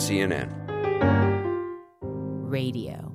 CNN. 0.00 0.48
Radio. 2.50 3.12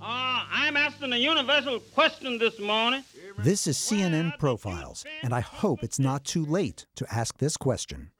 Uh, 0.00 0.44
I'm 0.50 0.74
asking 0.74 1.12
a 1.12 1.18
universal 1.18 1.80
question 1.80 2.38
this 2.38 2.58
morning. 2.58 3.04
This 3.36 3.66
is 3.66 3.76
CNN 3.76 4.38
Profiles, 4.38 5.04
and 5.22 5.34
I 5.34 5.40
hope 5.40 5.82
it's 5.82 5.98
not 5.98 6.24
too 6.24 6.46
late 6.46 6.86
to 6.96 7.06
ask 7.14 7.36
this 7.36 7.58
question. 7.58 8.10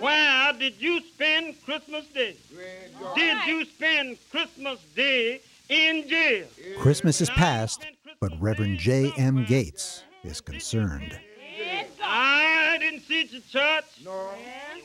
Where 0.00 0.54
did 0.54 0.80
you 0.80 1.02
spend 1.02 1.62
Christmas 1.66 2.06
Day? 2.06 2.34
Did 3.14 3.46
you 3.46 3.66
spend 3.66 4.16
Christmas 4.30 4.80
Day 4.96 5.42
in 5.68 6.08
jail? 6.08 6.46
Christmas 6.78 7.20
is 7.20 7.28
past, 7.28 7.84
but 8.20 8.32
Reverend 8.40 8.78
J. 8.78 9.12
M. 9.18 9.44
Gates 9.44 10.02
is 10.24 10.40
concerned. 10.40 11.20
I 12.02 12.47
didn't 12.78 13.00
see 13.00 13.24
you 13.24 13.38
at 13.38 13.48
church. 13.48 13.84
No. 14.04 14.30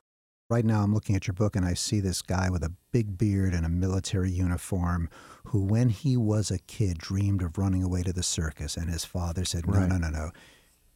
Right 0.50 0.64
now, 0.64 0.82
I'm 0.82 0.92
looking 0.92 1.16
at 1.16 1.26
your 1.26 1.34
book 1.34 1.56
and 1.56 1.64
I 1.64 1.72
see 1.74 2.00
this 2.00 2.20
guy 2.20 2.50
with 2.50 2.62
a 2.62 2.72
big 2.92 3.16
beard 3.16 3.54
and 3.54 3.64
a 3.64 3.70
military 3.70 4.30
uniform 4.30 5.08
who, 5.44 5.62
when 5.64 5.88
he 5.88 6.16
was 6.16 6.50
a 6.50 6.58
kid, 6.58 6.98
dreamed 6.98 7.42
of 7.42 7.56
running 7.56 7.82
away 7.82 8.02
to 8.02 8.12
the 8.12 8.22
circus. 8.22 8.76
And 8.76 8.90
his 8.90 9.04
father 9.04 9.44
said, 9.46 9.66
No, 9.66 9.78
Right. 9.78 9.88
no, 9.88 9.96
no, 9.96 10.10
no. 10.10 10.30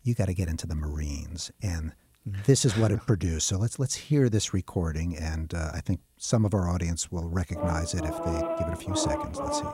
You 0.03 0.15
got 0.15 0.27
to 0.27 0.35
get 0.35 0.49
into 0.49 0.67
the 0.67 0.75
Marines. 0.75 1.51
And 1.63 1.93
this 2.27 2.65
is 2.65 2.77
what 2.77 2.91
it 2.91 3.01
produced. 3.07 3.47
So 3.47 3.57
let's 3.57 3.79
let's 3.79 3.95
hear 3.95 4.29
this 4.29 4.53
recording, 4.53 5.17
and 5.17 5.55
uh, 5.55 5.71
I 5.73 5.81
think 5.81 6.01
some 6.17 6.45
of 6.45 6.55
our 6.55 6.69
audience 6.69 7.11
will 7.13 7.29
recognize 7.29 7.95
it 7.95 8.05
if 8.05 8.17
they 8.25 8.41
give 8.59 8.67
it 8.67 8.73
a 8.73 8.77
few 8.77 8.97
seconds. 8.97 9.39
Let's 9.39 9.59
see. 9.59 9.67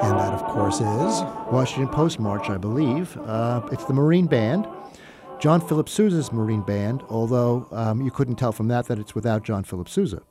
And 0.00 0.18
that, 0.18 0.32
of 0.32 0.42
course, 0.44 0.76
is 0.76 1.22
Washington 1.52 1.88
Post 1.88 2.18
March, 2.18 2.48
I 2.48 2.56
believe. 2.56 3.16
Uh, 3.18 3.60
it's 3.70 3.84
the 3.84 3.92
Marine 3.92 4.26
Band, 4.26 4.66
John 5.40 5.60
Philip 5.60 5.88
Sousa's 5.88 6.32
Marine 6.32 6.62
Band, 6.62 7.04
although 7.08 7.68
um, 7.70 8.00
you 8.02 8.10
couldn't 8.10 8.36
tell 8.36 8.50
from 8.50 8.66
that 8.68 8.86
that 8.86 8.98
it's 8.98 9.14
without 9.14 9.44
John 9.44 9.62
Philip 9.62 9.88
Sousa. 9.88 10.22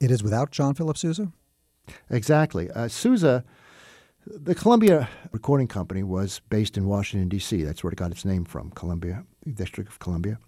it 0.00 0.10
is 0.10 0.22
without 0.24 0.50
John 0.50 0.74
Philip 0.74 0.96
Sousa. 0.98 1.32
Exactly. 2.10 2.68
Uh, 2.72 2.88
Sousa, 2.88 3.44
the 4.26 4.56
Columbia 4.56 5.08
Recording 5.30 5.68
Company 5.68 6.02
was 6.02 6.40
based 6.50 6.76
in 6.76 6.86
Washington, 6.86 7.28
D.C. 7.28 7.62
That's 7.62 7.84
where 7.84 7.92
it 7.92 7.96
got 7.96 8.10
its 8.10 8.24
name 8.24 8.44
from, 8.44 8.70
Columbia, 8.72 9.24
District 9.54 9.88
of 9.88 10.00
Columbia. 10.00 10.38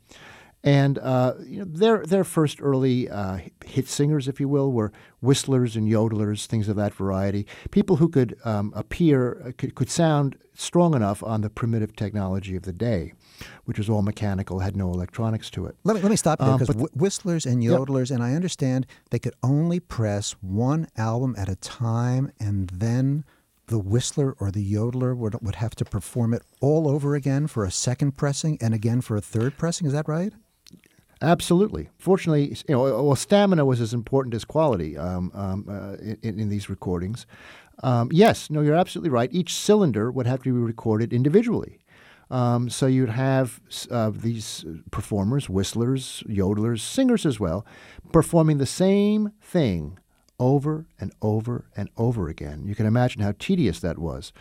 And 0.64 0.98
uh, 0.98 1.34
you 1.46 1.60
know, 1.60 1.64
their 1.66 2.04
their 2.04 2.24
first 2.24 2.58
early 2.60 3.08
uh, 3.08 3.38
hit 3.64 3.86
singers, 3.86 4.26
if 4.26 4.40
you 4.40 4.48
will, 4.48 4.72
were 4.72 4.92
whistlers 5.20 5.76
and 5.76 5.88
yodelers, 5.88 6.46
things 6.46 6.68
of 6.68 6.74
that 6.76 6.92
variety. 6.94 7.46
People 7.70 7.96
who 7.96 8.08
could 8.08 8.36
um, 8.44 8.72
appear, 8.74 9.40
uh, 9.46 9.52
could, 9.56 9.76
could 9.76 9.88
sound 9.88 10.36
strong 10.54 10.94
enough 10.94 11.22
on 11.22 11.42
the 11.42 11.48
primitive 11.50 11.94
technology 11.94 12.56
of 12.56 12.64
the 12.64 12.72
day, 12.72 13.12
which 13.66 13.78
was 13.78 13.88
all 13.88 14.02
mechanical, 14.02 14.58
had 14.58 14.76
no 14.76 14.90
electronics 14.92 15.48
to 15.50 15.64
it. 15.66 15.76
Let 15.84 15.94
me, 15.94 16.02
let 16.02 16.10
me 16.10 16.16
stop 16.16 16.40
there 16.40 16.48
Um, 16.48 16.58
because 16.58 16.74
but- 16.74 16.96
whistlers 16.96 17.46
and 17.46 17.62
Yep. 17.62 17.78
yodelers, 17.78 18.10
and 18.10 18.20
I 18.22 18.34
understand 18.34 18.84
they 19.10 19.20
could 19.20 19.34
only 19.44 19.78
press 19.78 20.32
one 20.40 20.88
album 20.96 21.36
at 21.38 21.48
a 21.48 21.54
time, 21.56 22.32
and 22.40 22.68
then 22.70 23.24
the 23.68 23.78
whistler 23.78 24.32
or 24.40 24.50
the 24.50 24.72
yodeler 24.72 25.16
would, 25.16 25.36
would 25.40 25.54
have 25.56 25.76
to 25.76 25.84
perform 25.84 26.34
it 26.34 26.42
all 26.60 26.88
over 26.88 27.14
again 27.14 27.46
for 27.46 27.64
a 27.64 27.70
second 27.70 28.16
pressing 28.16 28.58
and 28.60 28.74
again 28.74 29.00
for 29.00 29.16
a 29.16 29.20
third 29.20 29.56
pressing. 29.56 29.86
Is 29.86 29.92
that 29.92 30.08
right? 30.08 30.32
Absolutely. 31.20 31.88
Fortunately, 31.98 32.56
you 32.68 32.74
know, 32.74 33.02
well, 33.02 33.16
stamina 33.16 33.64
was 33.64 33.80
as 33.80 33.92
important 33.92 34.34
as 34.34 34.44
quality 34.44 34.96
um, 34.96 35.32
um, 35.34 35.66
uh, 35.68 35.96
in, 36.22 36.38
in 36.38 36.48
these 36.48 36.70
recordings. 36.70 37.26
Um, 37.82 38.08
yes, 38.12 38.50
no, 38.50 38.60
you're 38.60 38.74
absolutely 38.74 39.10
right. 39.10 39.28
Each 39.32 39.54
cylinder 39.54 40.10
would 40.10 40.26
have 40.26 40.42
to 40.42 40.44
be 40.44 40.50
recorded 40.52 41.12
individually. 41.12 41.78
Um, 42.30 42.68
so 42.68 42.86
you'd 42.86 43.08
have 43.08 43.60
uh, 43.90 44.10
these 44.14 44.64
performers, 44.90 45.48
whistlers, 45.48 46.22
yodelers, 46.28 46.80
singers 46.80 47.24
as 47.24 47.40
well, 47.40 47.64
performing 48.12 48.58
the 48.58 48.66
same 48.66 49.32
thing 49.40 49.98
over 50.38 50.86
and 51.00 51.12
over 51.20 51.64
and 51.76 51.88
over 51.96 52.28
again. 52.28 52.62
You 52.64 52.74
can 52.74 52.86
imagine 52.86 53.22
how 53.22 53.32
tedious 53.38 53.80
that 53.80 53.98
was. 53.98 54.32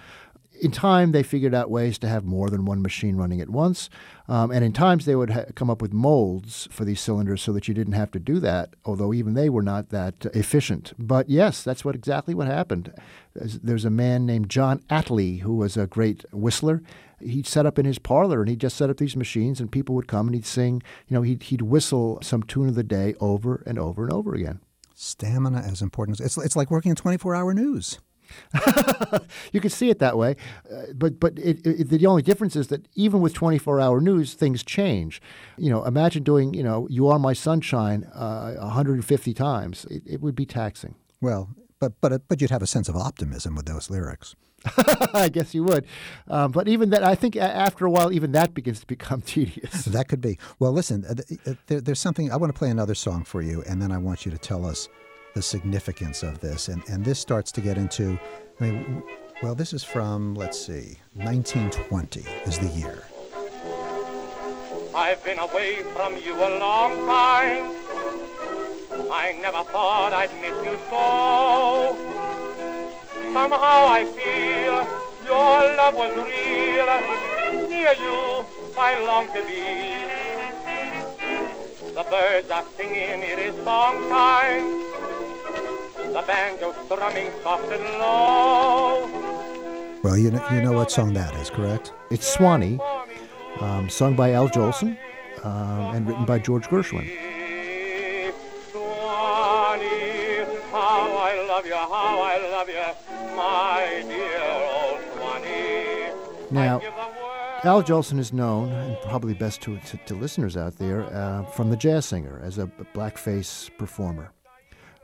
In 0.62 0.72
time, 0.72 1.12
they 1.12 1.24
figured 1.24 1.54
out 1.54 1.70
ways 1.70 1.98
to 2.00 2.08
have 2.08 2.24
more 2.24 2.50
than 2.50 2.66
one 2.66 2.82
machine 2.82 3.16
running 3.16 3.42
at 3.42 3.50
once. 3.50 3.90
Um, 4.28 4.52
and 4.52 4.64
in 4.64 4.74
times, 4.74 5.06
they 5.06 5.16
would 5.16 5.30
ha- 5.30 5.46
come 5.56 5.70
up 5.70 5.82
with 5.82 5.94
molds 5.94 6.68
for 6.72 6.84
these 6.84 7.00
cylinders 7.00 7.42
so 7.42 7.54
that 7.54 7.68
you 7.68 7.74
didn't 7.74 7.94
have 7.94 8.12
to 8.12 8.20
do 8.20 8.40
that, 8.40 8.74
although 8.86 9.14
even 9.14 9.34
they 9.34 9.50
were 9.50 9.62
not 9.62 9.90
that 9.90 10.26
uh, 10.26 10.30
efficient. 10.34 10.94
But 10.98 11.30
yes, 11.30 11.64
that's 11.64 11.86
what 11.86 11.96
exactly 11.96 12.34
what 12.34 12.48
happened. 12.48 12.94
There's, 13.36 13.86
a 13.86 13.90
man 13.90 14.26
named 14.26 14.50
John 14.50 14.80
Atlee 14.90 15.42
who 15.42 15.56
was 15.56 15.78
a 15.78 15.88
great 15.88 16.26
whistler. 16.34 16.82
He'd 17.20 17.48
set 17.48 17.66
up 17.66 17.80
in 17.80 17.86
his 17.86 18.00
parlor 18.00 18.42
and 18.42 18.50
he'd 18.50 18.60
just 18.60 18.78
set 18.78 18.90
up 18.90 18.98
these 18.98 19.16
machines, 19.16 19.60
and 19.60 19.72
people 19.72 19.96
would 19.96 20.08
come 20.08 20.28
and 20.28 20.36
he'd 20.36 20.46
sing, 20.46 20.82
you 21.08 21.16
know, 21.16 21.22
he'd, 21.22 21.44
he'd 21.44 21.62
whistle 21.62 22.20
some 22.22 22.44
tune 22.44 22.68
of 22.68 22.76
the 22.76 22.84
day 22.84 23.16
over 23.20 23.64
and 23.66 23.80
over 23.80 24.04
and 24.04 24.14
over 24.14 24.34
again. 24.34 24.60
Stamina 25.00 25.60
as 25.60 25.84
important 25.84 26.20
it's, 26.20 26.38
it's 26.40 26.56
like 26.56 26.72
working 26.72 26.90
in 26.90 26.96
24 26.96 27.36
hour 27.36 27.54
news. 27.54 28.00
you 29.52 29.62
could 29.62 29.72
see 29.72 29.90
it 29.90 30.00
that 30.00 30.18
way, 30.18 30.36
uh, 30.72 30.94
but 30.96 31.20
but 31.20 31.38
it, 31.40 31.66
it, 31.66 31.90
the 31.90 32.06
only 32.06 32.22
difference 32.22 32.56
is 32.56 32.68
that 32.68 32.88
even 32.96 33.22
with 33.22 33.34
24-hour 33.34 34.02
news, 34.02 34.34
things 34.34 34.64
change. 34.64 35.22
You 35.58 35.70
know, 35.70 35.84
imagine 35.86 36.24
doing 36.24 36.54
you 36.54 36.64
know 36.64 36.88
"You 36.90 37.08
Are 37.08 37.20
My 37.20 37.34
Sunshine" 37.34 38.06
uh, 38.14 38.56
150 38.56 39.34
times. 39.34 39.86
It, 39.90 40.04
it 40.06 40.22
would 40.22 40.36
be 40.36 40.46
taxing. 40.46 40.96
Well, 41.22 41.50
but, 41.80 41.94
but, 42.02 42.28
but 42.28 42.42
you'd 42.42 42.52
have 42.52 42.62
a 42.62 42.68
sense 42.68 42.90
of 42.90 42.96
optimism 42.96 43.56
with 43.56 43.66
those 43.66 43.90
lyrics. 43.90 44.36
I 45.14 45.30
guess 45.30 45.54
you 45.54 45.64
would, 45.64 45.86
um, 46.28 46.52
but 46.52 46.68
even 46.68 46.90
that, 46.90 47.04
I 47.04 47.14
think 47.14 47.36
after 47.36 47.86
a 47.86 47.92
while, 47.92 48.12
even 48.12 48.32
that 48.32 48.56
begins 48.56 48.80
to 48.80 48.88
become 48.88 49.22
tedious. 49.26 49.86
That 49.86 50.08
could 50.08 50.20
be. 50.20 50.40
Well, 50.58 50.72
listen, 50.72 51.06
uh, 51.06 51.14
th- 51.14 51.40
uh, 51.46 51.54
there, 51.68 51.80
there's 51.80 52.00
something. 52.00 52.32
I 52.32 52.38
want 52.38 52.54
to 52.54 52.58
play 52.58 52.72
another 52.72 52.96
song 52.96 53.24
for 53.24 53.42
you, 53.42 53.64
and 53.70 53.80
then 53.80 53.92
I 53.92 54.00
want 54.00 54.26
you 54.26 54.32
to 54.32 54.38
tell 54.38 54.66
us 54.66 54.90
the 55.34 55.42
significance 55.42 56.24
of 56.24 56.40
this. 56.40 56.68
And, 56.68 56.84
and 56.90 57.04
this 57.04 57.20
starts 57.20 57.52
to 57.54 57.62
get 57.62 57.78
into, 57.78 58.20
I 58.60 58.64
mean, 58.64 59.04
well, 59.44 59.54
this 59.54 59.74
is 59.74 59.84
from, 59.84 60.34
let's 60.36 60.60
see, 60.60 60.98
1920 61.14 62.26
is 62.46 62.58
the 62.58 62.68
year. 62.70 63.04
I've 64.96 65.24
been 65.24 65.38
away 65.38 65.84
from 65.94 66.18
you 66.18 66.34
a 66.34 66.58
long 66.58 67.06
time. 67.06 67.76
I 69.12 69.38
never 69.40 69.64
thought 69.64 70.12
I'd 70.12 70.34
miss 70.42 70.58
you 70.66 70.78
so. 70.90 71.96
Somehow 73.32 73.88
I 73.88 74.06
feel 74.06 74.88
your 75.24 75.76
love 75.78 75.94
was 75.94 76.16
real. 76.16 76.90
Near 77.70 77.94
you, 77.94 78.46
I 78.76 79.00
long 79.06 79.28
to 79.28 79.42
be. 79.46 80.18
The 81.94 82.04
birds 82.10 82.50
are 82.50 82.66
singing, 82.76 83.22
it 83.22 83.40
is 83.40 83.56
song 83.64 84.10
time. 84.10 84.87
The 86.18 86.24
banjo 86.24 86.74
strumming 86.86 87.30
soft 87.44 87.72
and 87.72 87.84
low. 88.00 89.08
Well, 90.02 90.18
you 90.18 90.32
know, 90.32 90.44
you 90.52 90.64
know 90.64 90.72
what 90.72 90.92
song 90.92 91.14
that 91.14 91.36
is, 91.36 91.52
correct? 91.52 91.94
It's 92.10 92.28
Swanee, 92.28 92.80
um, 93.60 93.88
sung 93.88 94.16
by 94.16 94.32
Al 94.32 94.50
Jolson 94.50 94.98
um, 95.44 95.96
and 95.96 96.08
written 96.08 96.26
by 96.26 96.40
George 96.40 96.66
Gershwin. 96.66 97.08
Swanee, 98.72 100.46
how 100.72 101.18
I 101.18 101.46
love 101.48 101.68
you, 101.68 101.76
how 101.76 102.22
I 102.22 102.38
love 102.50 102.68
you, 102.68 103.36
my 103.36 104.04
dear 104.08 104.42
old 104.74 105.00
Swanee. 105.14 106.50
Now, 106.50 106.78
I 106.78 106.82
give 106.82 106.94
the 106.96 107.22
world 107.22 107.38
Al 107.64 107.84
Jolson 107.84 108.18
is 108.18 108.34
known, 108.34 108.72
and 108.72 108.98
probably 109.02 109.36
best 109.36 109.62
to, 109.62 109.78
to, 109.78 109.98
to 110.08 110.16
listeners 110.16 110.58
out 110.58 110.78
there, 110.78 111.04
uh, 111.14 111.44
from 111.44 111.70
The 111.70 111.76
Jazz 111.76 112.08
Singer 112.08 112.40
as 112.44 112.58
a 112.58 112.66
blackface 112.96 113.70
performer. 113.78 114.32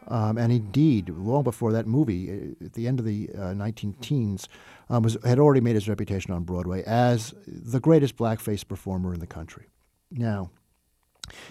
Um, 0.08 0.38
and 0.38 0.52
indeed, 0.52 1.10
long 1.10 1.44
before 1.44 1.72
that 1.72 1.88
movie, 1.88 2.30
uh, 2.30 2.66
at 2.66 2.74
the 2.74 2.88
end 2.88 3.00
of 3.00 3.06
the 3.06 3.30
uh, 3.38 3.54
19 3.54 3.94
teens, 4.02 4.48
um, 4.90 5.04
was, 5.04 5.18
had 5.24 5.40
already 5.40 5.62
made 5.62 5.76
his 5.76 5.88
reputation 5.88 6.34
on 6.34 6.44
Broadway 6.44 6.84
as 6.84 7.34
the 7.48 7.80
greatest 7.80 8.18
blackface 8.18 8.68
performer 8.68 9.14
in 9.14 9.20
the 9.20 9.28
country. 9.28 9.68
Now, 10.12 10.52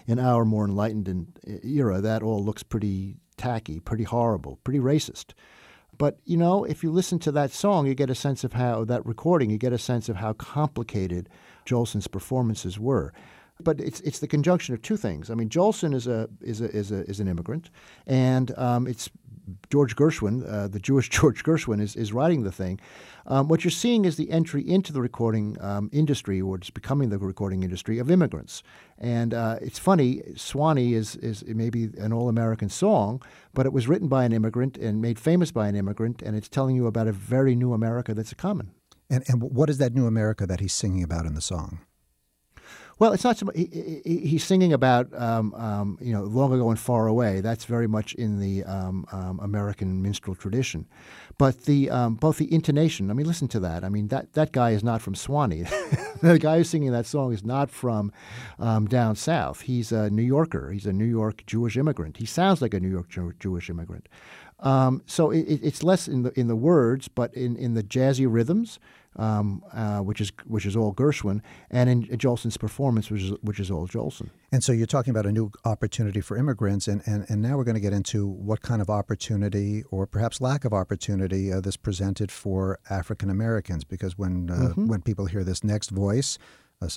in 0.06 0.18
our 0.18 0.44
more 0.44 0.64
enlightened 0.64 1.38
era, 1.64 2.00
that 2.00 2.22
all 2.22 2.44
looks 2.44 2.62
pretty 2.62 3.16
tacky, 3.36 3.80
pretty 3.80 4.04
horrible, 4.04 4.58
pretty 4.64 4.80
racist. 4.80 5.32
But 5.98 6.18
you 6.24 6.36
know, 6.36 6.64
if 6.64 6.82
you 6.82 6.90
listen 6.90 7.18
to 7.20 7.32
that 7.32 7.52
song, 7.52 7.86
you 7.86 7.94
get 7.94 8.10
a 8.10 8.14
sense 8.14 8.44
of 8.44 8.54
how 8.54 8.84
that 8.84 9.04
recording, 9.04 9.50
you 9.50 9.58
get 9.58 9.72
a 9.72 9.78
sense 9.78 10.08
of 10.08 10.16
how 10.16 10.32
complicated 10.32 11.28
Jolson's 11.64 12.08
performances 12.08 12.78
were. 12.78 13.12
But 13.60 13.80
it's 13.80 14.00
it's 14.00 14.18
the 14.18 14.26
conjunction 14.26 14.74
of 14.74 14.82
two 14.82 14.96
things. 14.96 15.30
I 15.30 15.34
mean, 15.34 15.48
Jolson 15.48 15.94
is 15.94 16.06
a 16.06 16.28
is 16.40 16.60
a 16.60 16.70
is 16.76 16.90
a 16.90 17.08
is 17.08 17.20
an 17.20 17.28
immigrant, 17.28 17.70
and 18.06 18.56
um, 18.58 18.86
it's 18.86 19.08
George 19.70 19.96
Gershwin, 19.96 20.48
uh, 20.48 20.68
the 20.68 20.78
Jewish 20.78 21.08
George 21.10 21.42
Gershwin, 21.42 21.80
is, 21.80 21.96
is 21.96 22.12
writing 22.12 22.42
the 22.42 22.52
thing. 22.52 22.80
Um, 23.26 23.48
what 23.48 23.64
you're 23.64 23.70
seeing 23.70 24.04
is 24.04 24.16
the 24.16 24.30
entry 24.30 24.68
into 24.68 24.92
the 24.92 25.00
recording 25.00 25.56
um, 25.60 25.90
industry, 25.92 26.40
or 26.40 26.56
it's 26.56 26.70
becoming 26.70 27.10
the 27.10 27.18
recording 27.18 27.62
industry 27.62 27.98
of 27.98 28.10
immigrants. 28.10 28.62
And 28.98 29.34
uh, 29.34 29.58
it's 29.60 29.78
funny, 29.78 30.22
Swanee 30.36 30.94
is, 30.94 31.16
is 31.16 31.44
maybe 31.46 31.90
an 31.98 32.12
all 32.12 32.28
American 32.28 32.68
song, 32.68 33.22
but 33.54 33.66
it 33.66 33.72
was 33.72 33.88
written 33.88 34.08
by 34.08 34.24
an 34.24 34.32
immigrant 34.32 34.76
and 34.76 35.00
made 35.00 35.18
famous 35.18 35.50
by 35.50 35.68
an 35.68 35.76
immigrant, 35.76 36.22
and 36.22 36.36
it's 36.36 36.48
telling 36.48 36.76
you 36.76 36.86
about 36.86 37.08
a 37.08 37.12
very 37.12 37.54
new 37.54 37.72
America 37.72 38.14
that's 38.14 38.34
coming. 38.34 38.70
And 39.10 39.24
and 39.28 39.42
what 39.42 39.68
is 39.68 39.78
that 39.78 39.94
new 39.94 40.06
America 40.06 40.46
that 40.46 40.60
he's 40.60 40.72
singing 40.72 41.02
about 41.02 41.26
in 41.26 41.34
the 41.34 41.42
song? 41.42 41.80
Well, 43.02 43.12
it's 43.12 43.24
not 43.24 43.36
so 43.36 43.46
much. 43.46 43.56
He, 43.56 44.00
he, 44.04 44.18
he's 44.18 44.44
singing 44.44 44.72
about 44.72 45.12
um, 45.20 45.52
um, 45.54 45.98
you 46.00 46.12
know 46.12 46.22
long 46.22 46.52
ago 46.52 46.70
and 46.70 46.78
far 46.78 47.08
away. 47.08 47.40
That's 47.40 47.64
very 47.64 47.88
much 47.88 48.14
in 48.14 48.38
the 48.38 48.62
um, 48.62 49.06
um, 49.10 49.40
American 49.42 50.00
minstrel 50.00 50.36
tradition, 50.36 50.86
but 51.36 51.64
the 51.64 51.90
um, 51.90 52.14
both 52.14 52.36
the 52.38 52.54
intonation. 52.54 53.10
I 53.10 53.14
mean, 53.14 53.26
listen 53.26 53.48
to 53.48 53.58
that. 53.58 53.82
I 53.82 53.88
mean 53.88 54.06
that 54.14 54.34
that 54.34 54.52
guy 54.52 54.70
is 54.70 54.84
not 54.84 55.02
from 55.02 55.16
Swanee. 55.16 55.62
the 56.22 56.38
guy 56.38 56.58
who's 56.58 56.70
singing 56.70 56.92
that 56.92 57.06
song 57.06 57.32
is 57.32 57.42
not 57.44 57.72
from 57.72 58.12
um, 58.60 58.86
down 58.86 59.16
south. 59.16 59.62
He's 59.62 59.90
a 59.90 60.08
New 60.08 60.22
Yorker. 60.22 60.70
He's 60.70 60.86
a 60.86 60.92
New 60.92 61.04
York 61.04 61.42
Jewish 61.44 61.76
immigrant. 61.76 62.18
He 62.18 62.26
sounds 62.26 62.62
like 62.62 62.72
a 62.72 62.78
New 62.78 62.88
York 62.88 63.08
Jew- 63.08 63.34
Jewish 63.40 63.68
immigrant. 63.68 64.08
So 65.06 65.32
it- 65.32 65.58
it's 65.60 65.82
less 65.82 66.06
in 66.06 66.22
the 66.22 66.38
in 66.38 66.46
the 66.46 66.54
words, 66.54 67.08
but 67.08 67.34
in, 67.34 67.56
in 67.56 67.74
the 67.74 67.82
jazzy 67.82 68.28
rhythms, 68.30 68.78
um, 69.16 69.62
uh, 69.72 69.98
which 69.98 70.20
is 70.20 70.32
which 70.46 70.66
is 70.66 70.76
all 70.76 70.94
Gershwin, 70.94 71.40
and 71.70 71.88
in 71.88 72.04
Jolson's 72.04 72.56
performance, 72.56 73.10
which 73.10 73.22
is 73.22 73.30
which 73.42 73.60
is 73.60 73.70
all 73.70 73.86
Jolson. 73.86 74.30
And 74.50 74.62
so 74.62 74.72
you're 74.72 74.86
talking 74.86 75.10
about 75.10 75.26
a 75.26 75.32
new 75.32 75.50
opportunity 75.64 76.20
for 76.20 76.36
immigrants, 76.36 76.86
and, 76.86 77.02
and, 77.06 77.24
and 77.28 77.40
now 77.40 77.56
we're 77.56 77.64
going 77.64 77.74
to 77.74 77.80
get 77.80 77.94
into 77.94 78.26
what 78.26 78.60
kind 78.60 78.82
of 78.82 78.90
opportunity 78.90 79.82
or 79.90 80.06
perhaps 80.06 80.40
lack 80.40 80.64
of 80.64 80.72
opportunity 80.74 81.52
uh, 81.52 81.60
this 81.60 81.76
presented 81.76 82.30
for 82.30 82.78
African 82.90 83.30
Americans. 83.30 83.84
Because 83.84 84.18
when 84.18 84.50
uh, 84.50 84.70
when 84.74 85.02
people 85.02 85.26
hear 85.26 85.44
this 85.44 85.64
next 85.64 85.90
voice, 85.90 86.38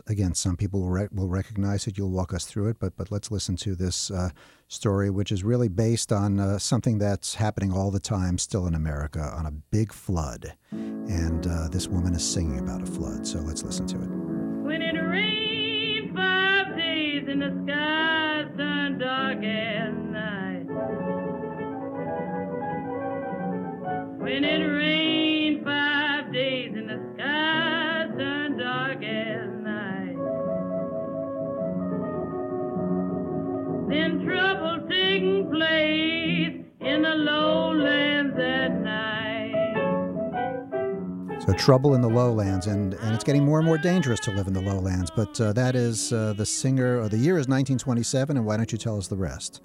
again, 0.08 0.34
some 0.34 0.58
people 0.58 0.82
will, 0.82 1.08
will 1.12 1.30
recognize 1.30 1.88
it. 1.88 1.98
You'll 1.98 2.12
walk 2.12 2.34
us 2.34 2.46
through 2.46 2.70
it, 2.70 2.78
but 2.80 2.96
but 2.98 3.12
let's 3.12 3.32
listen 3.32 3.56
to 3.58 3.76
this 3.76 4.12
uh, 4.12 4.30
story, 4.68 5.10
which 5.10 5.32
is 5.32 5.44
really 5.44 5.68
based 5.70 6.12
on 6.12 6.40
uh, 6.40 6.58
something 6.60 6.98
that's 6.98 7.36
happening 7.36 7.72
all 7.72 7.92
the 7.92 8.00
time 8.00 8.38
still 8.38 8.68
in 8.68 8.76
America 8.76 9.22
on 9.36 9.46
a 9.46 9.52
big 9.52 9.94
flood, 9.94 10.54
and 10.72 11.48
uh, 11.48 11.68
this 11.70 11.88
woman 11.88 12.14
is 12.14 12.24
singing 12.24 12.60
about 12.60 12.82
a 12.82 12.86
flood. 12.86 13.26
So 13.28 13.40
let's 13.40 13.64
listen 13.64 13.88
to 13.88 13.96
it. 13.96 14.10
When 14.64 14.82
it 14.82 14.98
rained 15.00 16.16
five 16.16 16.76
days 16.76 17.28
and 17.28 17.42
the 17.42 17.52
skies 17.64 18.48
turned 18.58 19.00
dark 19.00 19.44
as 19.44 19.94
night. 20.12 20.66
When 24.20 24.44
it 24.44 24.64
rained 24.64 25.05
lowlands 37.18 38.38
at 38.38 38.80
night. 38.82 39.76
So 41.46 41.54
trouble 41.54 41.96
in 41.96 42.02
the 42.02 42.10
lowlands, 42.10 42.68
and, 42.68 42.94
and 42.96 43.14
it's 43.14 43.24
getting 43.24 43.46
more 43.46 43.60
and 43.60 43.66
more 43.66 43.78
dangerous 43.78 44.20
to 44.22 44.32
live 44.32 44.48
in 44.48 44.54
the 44.54 44.62
lowlands. 44.62 45.12
But 45.16 45.40
uh, 45.40 45.54
that 45.54 45.76
is 45.76 46.12
uh, 46.12 46.34
the 46.34 46.46
singer, 46.46 47.00
or 47.00 47.10
the 47.10 47.18
year 47.18 47.34
is 47.34 47.48
1927, 47.48 48.38
and 48.38 48.46
why 48.46 48.58
don't 48.58 48.72
you 48.72 48.78
tell 48.78 48.98
us 48.98 49.08
the 49.08 49.18
rest? 49.18 49.62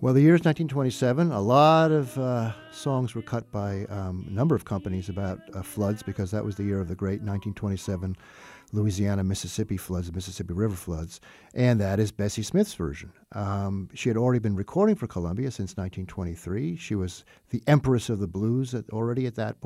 Well, 0.00 0.14
the 0.14 0.22
year 0.22 0.34
is 0.34 0.40
1927. 0.40 1.30
A 1.30 1.40
lot 1.40 1.90
of 1.90 2.16
uh, 2.16 2.52
songs 2.72 3.14
were 3.14 3.20
cut 3.20 3.52
by 3.52 3.84
um, 3.90 4.24
a 4.28 4.32
number 4.32 4.54
of 4.54 4.64
companies 4.64 5.10
about 5.10 5.40
uh, 5.52 5.60
floods 5.60 6.02
because 6.02 6.30
that 6.30 6.42
was 6.42 6.56
the 6.56 6.64
year 6.64 6.80
of 6.80 6.88
the 6.88 6.94
great 6.94 7.20
1927 7.20 8.16
Louisiana 8.72 9.24
Mississippi 9.24 9.76
floods, 9.76 10.06
the 10.06 10.12
Mississippi 10.12 10.54
River 10.54 10.76
floods, 10.76 11.20
and 11.54 11.80
that 11.80 11.98
is 11.98 12.12
Bessie 12.12 12.42
Smith's 12.42 12.74
version. 12.74 13.12
Um, 13.32 13.88
she 13.94 14.08
had 14.08 14.16
already 14.16 14.38
been 14.38 14.56
recording 14.56 14.96
for 14.96 15.06
Columbia 15.06 15.50
since 15.50 15.76
1923. 15.76 16.76
She 16.76 16.94
was 16.94 17.24
the 17.50 17.62
empress 17.66 18.08
of 18.08 18.18
the 18.18 18.26
blues 18.26 18.74
at, 18.74 18.88
already 18.90 19.26
at 19.26 19.34
that. 19.36 19.56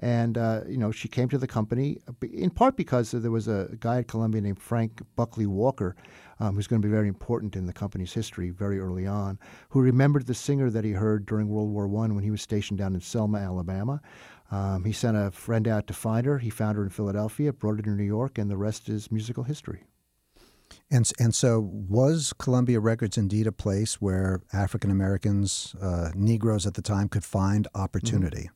And, 0.00 0.36
uh, 0.36 0.62
you 0.68 0.76
know, 0.76 0.90
she 0.90 1.08
came 1.08 1.28
to 1.28 1.38
the 1.38 1.46
company 1.46 1.98
uh, 2.08 2.26
in 2.32 2.50
part 2.50 2.76
because 2.76 3.12
there 3.12 3.30
was 3.30 3.48
a 3.48 3.68
guy 3.80 3.98
at 3.98 4.08
Columbia 4.08 4.40
named 4.40 4.60
Frank 4.60 5.00
Buckley 5.16 5.46
Walker, 5.46 5.94
um, 6.40 6.56
who's 6.56 6.66
going 6.66 6.82
to 6.82 6.86
be 6.86 6.92
very 6.92 7.08
important 7.08 7.56
in 7.56 7.66
the 7.66 7.72
company's 7.72 8.12
history 8.12 8.50
very 8.50 8.80
early 8.80 9.06
on, 9.06 9.38
who 9.68 9.80
remembered 9.80 10.26
the 10.26 10.34
singer 10.34 10.70
that 10.70 10.84
he 10.84 10.92
heard 10.92 11.26
during 11.26 11.48
World 11.48 11.70
War 11.70 11.84
I 11.86 12.08
when 12.08 12.24
he 12.24 12.30
was 12.30 12.42
stationed 12.42 12.78
down 12.78 12.94
in 12.94 13.00
Selma, 13.00 13.38
Alabama. 13.38 14.00
Um, 14.50 14.84
he 14.84 14.92
sent 14.92 15.16
a 15.16 15.30
friend 15.30 15.66
out 15.66 15.86
to 15.88 15.94
find 15.94 16.26
her. 16.26 16.38
He 16.38 16.50
found 16.50 16.76
her 16.76 16.84
in 16.84 16.90
Philadelphia, 16.90 17.52
brought 17.52 17.76
her 17.76 17.82
to 17.82 17.90
New 17.90 18.04
York, 18.04 18.38
and 18.38 18.50
the 18.50 18.56
rest 18.56 18.88
is 18.88 19.10
musical 19.10 19.44
history. 19.44 19.84
And, 20.90 21.10
and 21.18 21.34
so, 21.34 21.60
was 21.60 22.32
Columbia 22.38 22.80
Records 22.80 23.16
indeed 23.16 23.46
a 23.46 23.52
place 23.52 24.00
where 24.00 24.42
African 24.52 24.90
Americans, 24.90 25.74
uh, 25.80 26.10
Negroes 26.14 26.66
at 26.66 26.74
the 26.74 26.82
time, 26.82 27.08
could 27.08 27.24
find 27.24 27.66
opportunity? 27.74 28.50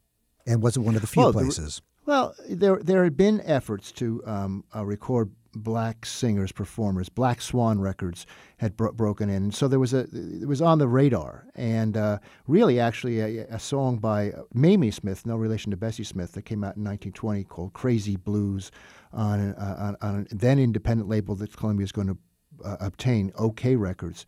And 0.47 0.63
was 0.63 0.77
it 0.77 0.81
one 0.81 0.95
of 0.95 1.01
the 1.01 1.07
few 1.07 1.23
Well, 1.23 1.33
the- 1.33 1.41
places? 1.41 1.83
Well, 2.07 2.35
there 2.49 2.79
there 2.79 3.05
had 3.05 3.19
been 3.19 3.43
efforts 3.43 3.93
to 3.93 4.23
um, 4.25 4.65
uh, 4.75 4.85
record 4.87 5.31
black 5.55 6.07
singers, 6.07 6.53
performers. 6.53 7.09
Black 7.09 7.41
Swan 7.41 7.81
Records 7.81 8.27
had 8.59 8.77
bro- 8.77 8.93
broken 8.93 9.29
in, 9.31 9.51
so 9.51 9.69
there 9.69 9.79
was 9.79 9.95
a 9.95 10.07
it 10.13 10.47
was 10.47 10.63
on 10.63 10.79
the 10.79 10.89
radar. 10.89 11.47
And 11.55 11.97
uh, 11.97 12.19
really, 12.47 12.81
actually, 12.81 13.21
a, 13.21 13.47
a 13.47 13.59
song 13.59 13.99
by 13.99 14.33
Mamie 14.55 14.91
Smith, 14.91 15.27
no 15.27 15.37
relation 15.37 15.71
to 15.71 15.77
Bessie 15.77 16.05
Smith, 16.05 16.33
that 16.33 16.43
came 16.43 16.65
out 16.65 16.77
in 16.77 16.85
1920 16.85 17.45
called 17.45 17.73
"Crazy 17.73 18.17
Blues" 18.17 18.71
on 19.13 19.55
uh, 19.55 19.97
on, 20.03 20.09
on 20.09 20.27
a 20.31 20.35
then 20.35 20.59
independent 20.59 21.09
label 21.09 21.35
that 21.37 21.57
Columbia 21.57 21.85
is 21.85 21.93
going 21.93 22.09
to 22.09 22.19
uh, 22.65 22.77
obtain, 22.81 23.31
OKeh 23.33 23.79
Records. 23.79 24.27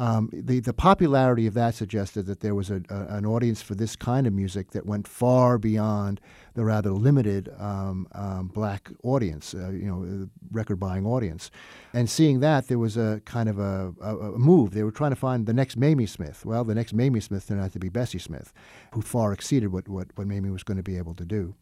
Um, 0.00 0.30
the 0.32 0.60
the 0.60 0.72
popularity 0.72 1.46
of 1.46 1.52
that 1.54 1.74
suggested 1.74 2.24
that 2.24 2.40
there 2.40 2.54
was 2.54 2.70
a, 2.70 2.80
a, 2.88 3.16
an 3.18 3.26
audience 3.26 3.60
for 3.60 3.74
this 3.74 3.96
kind 3.96 4.26
of 4.26 4.32
music 4.32 4.70
that 4.70 4.86
went 4.86 5.06
far 5.06 5.58
beyond 5.58 6.22
the 6.54 6.64
rather 6.64 6.90
limited 6.90 7.50
um, 7.58 8.08
um, 8.12 8.48
black 8.48 8.90
audience, 9.02 9.52
uh, 9.54 9.68
you 9.68 9.84
know, 9.84 10.26
record 10.50 10.80
buying 10.80 11.04
audience. 11.04 11.50
And 11.92 12.08
seeing 12.08 12.40
that, 12.40 12.68
there 12.68 12.78
was 12.78 12.96
a 12.96 13.20
kind 13.26 13.48
of 13.50 13.58
a, 13.58 13.92
a, 14.00 14.16
a 14.16 14.38
move. 14.38 14.70
They 14.70 14.84
were 14.84 14.90
trying 14.90 15.10
to 15.10 15.16
find 15.16 15.44
the 15.44 15.52
next 15.52 15.76
Mamie 15.76 16.06
Smith. 16.06 16.46
Well, 16.46 16.64
the 16.64 16.74
next 16.74 16.94
Mamie 16.94 17.20
Smith 17.20 17.46
turned 17.46 17.60
out 17.60 17.72
to 17.74 17.78
be 17.78 17.90
Bessie 17.90 18.18
Smith, 18.18 18.54
who 18.92 19.02
far 19.02 19.34
exceeded 19.34 19.70
what, 19.70 19.86
what, 19.86 20.08
what 20.14 20.26
Mamie 20.26 20.50
was 20.50 20.62
going 20.62 20.78
to 20.78 20.82
be 20.82 20.96
able 20.96 21.14
to 21.14 21.26
do. 21.26 21.54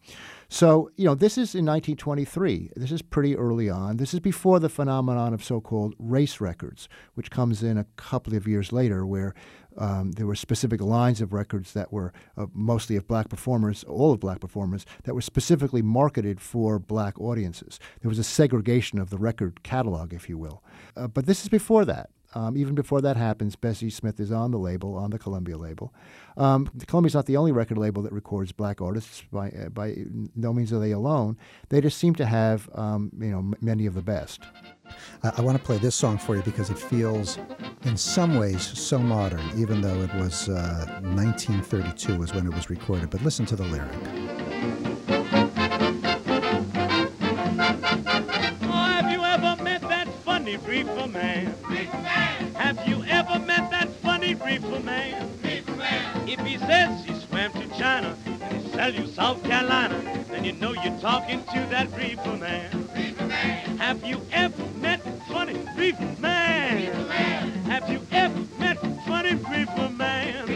So, 0.51 0.91
you 0.97 1.05
know, 1.05 1.15
this 1.15 1.35
is 1.35 1.55
in 1.55 1.67
1923. 1.67 2.71
This 2.75 2.91
is 2.91 3.03
pretty 3.03 3.37
early 3.37 3.69
on. 3.69 3.99
This 3.99 4.15
is 4.15 4.21
before 4.21 4.59
the 4.59 4.71
phenomenon 4.71 5.35
of 5.35 5.45
so 5.45 5.61
called 5.61 5.95
race 5.99 6.41
records, 6.41 6.89
which 7.15 7.31
comes 7.31 7.63
in 7.63 7.77
a 7.77 7.85
couple 7.97 8.35
of 8.35 8.49
years 8.49 8.73
later, 8.73 9.05
where 9.05 9.35
um, 9.77 10.13
there 10.13 10.27
were 10.27 10.35
specific 10.35 10.81
lines 10.81 11.21
of 11.21 11.35
records 11.35 11.75
that 11.75 11.93
were 11.93 12.15
uh, 12.39 12.47
mostly 12.55 12.97
of 12.97 13.07
black 13.07 13.29
performers, 13.29 13.85
all 13.85 14.13
of 14.13 14.21
black 14.21 14.41
performers, 14.41 14.87
that 15.05 15.15
were 15.15 15.21
specifically 15.21 15.83
marketed 15.83 16.41
for 16.41 16.79
black 16.79 17.21
audiences. 17.21 17.79
There 18.01 18.09
was 18.09 18.19
a 18.19 18.25
segregation 18.25 18.99
of 18.99 19.11
the 19.11 19.19
record 19.19 19.63
catalog, 19.63 20.15
if 20.15 20.31
you 20.31 20.39
will. 20.39 20.63
Uh, 20.97 21.09
but 21.09 21.27
this 21.27 21.43
is 21.43 21.51
before 21.51 21.85
that. 21.85 22.09
Um, 22.39 22.57
even 22.57 22.77
before 22.77 23.01
that 23.01 23.17
happens, 23.17 23.57
Bessie 23.57 23.91
Smith 23.91 24.21
is 24.21 24.31
on 24.31 24.53
the 24.53 24.59
label, 24.59 24.95
on 24.95 25.11
the 25.11 25.19
Columbia 25.19 25.57
label. 25.57 25.93
Um, 26.37 26.71
Columbia's 26.87 27.15
not 27.15 27.27
the 27.27 27.37
only 27.37 27.51
record 27.51 27.79
label 27.79 28.01
that 28.03 28.13
records 28.13 28.53
black 28.53 28.81
artists. 28.81 29.25
By 29.33 29.51
uh, 29.51 29.71
by 29.71 29.97
no 30.37 30.53
means 30.53 30.73
are 30.73 30.79
they 30.79 30.93
alone. 30.93 31.37
They 31.69 31.81
just 31.81 31.99
seem 31.99 32.15
to 32.15 32.27
have 32.27 32.71
um, 32.77 33.11
you 33.19 33.31
know 33.31 33.39
m- 33.39 33.55
many 33.61 33.87
of 33.87 33.95
the 33.95 34.03
best. 34.03 34.43
I, 35.25 35.33
I 35.39 35.41
want 35.41 35.59
to 35.59 35.65
play 35.65 35.79
this 35.79 35.97
song 35.97 36.17
for 36.17 36.37
you 36.37 36.43
because 36.43 36.71
it 36.71 36.79
feels, 36.79 37.39
in 37.83 37.97
some 37.97 38.37
ways, 38.37 38.63
so 38.63 39.01
modern, 39.01 39.43
even 39.57 39.81
though 39.81 40.01
it 40.01 40.15
was 40.15 40.49
uh, 40.49 41.01
1932 41.03 42.19
was 42.19 42.33
when 42.33 42.47
it 42.47 42.55
was 42.55 42.71
recorded. 42.71 43.11
But 43.11 43.23
listen 43.25 43.47
to 43.47 43.57
the 43.57 43.65
lyric. 43.65 44.48
Man? 54.81 55.39
If 56.27 56.41
he 56.41 56.59
says 56.59 57.05
he 57.05 57.15
swam 57.15 57.53
to 57.53 57.67
China 57.79 58.17
and 58.27 58.63
he 58.63 58.71
sell 58.71 58.93
you 58.93 59.07
South 59.07 59.43
Carolina, 59.43 60.25
then 60.29 60.45
you 60.45 60.53
know 60.53 60.73
you're 60.73 60.99
talking 61.01 61.43
to 61.45 61.67
that 61.71 61.91
reefer 61.97 62.37
man. 62.37 62.89
Have 63.79 64.05
you 64.05 64.21
ever 64.33 64.65
met 64.81 65.01
funny 65.29 65.59
reefer 65.77 66.15
man? 66.21 66.93
Have 67.65 67.89
you 67.91 68.01
ever 68.11 68.41
met 68.59 68.79
funny 69.07 69.35
reefer 69.35 69.89
man? 69.91 70.49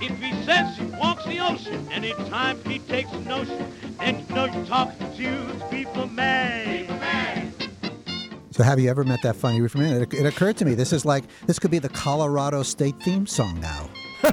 If 0.00 0.18
he 0.18 0.44
says 0.44 0.76
he 0.76 0.84
walks 0.84 1.24
the 1.24 1.40
ocean 1.40 1.88
anytime 1.90 2.62
he 2.64 2.78
takes 2.80 3.12
a 3.12 3.20
notion, 3.20 3.72
then 3.98 4.20
you 4.20 4.34
know 4.34 4.46
you're 4.46 4.66
talking 4.66 5.10
to 5.16 5.58
the 5.58 5.66
reefer 5.70 6.06
man. 6.06 7.45
So, 8.56 8.62
have 8.62 8.80
you 8.80 8.88
ever 8.88 9.04
met 9.04 9.20
that 9.20 9.36
funny 9.36 9.60
reefer 9.60 9.76
man? 9.76 10.00
It, 10.00 10.14
it 10.14 10.24
occurred 10.24 10.56
to 10.56 10.64
me 10.64 10.72
this 10.72 10.90
is 10.90 11.04
like 11.04 11.24
this 11.44 11.58
could 11.58 11.70
be 11.70 11.78
the 11.78 11.90
Colorado 11.90 12.62
State 12.62 12.98
theme 13.02 13.26
song 13.26 13.60
now. 13.60 13.90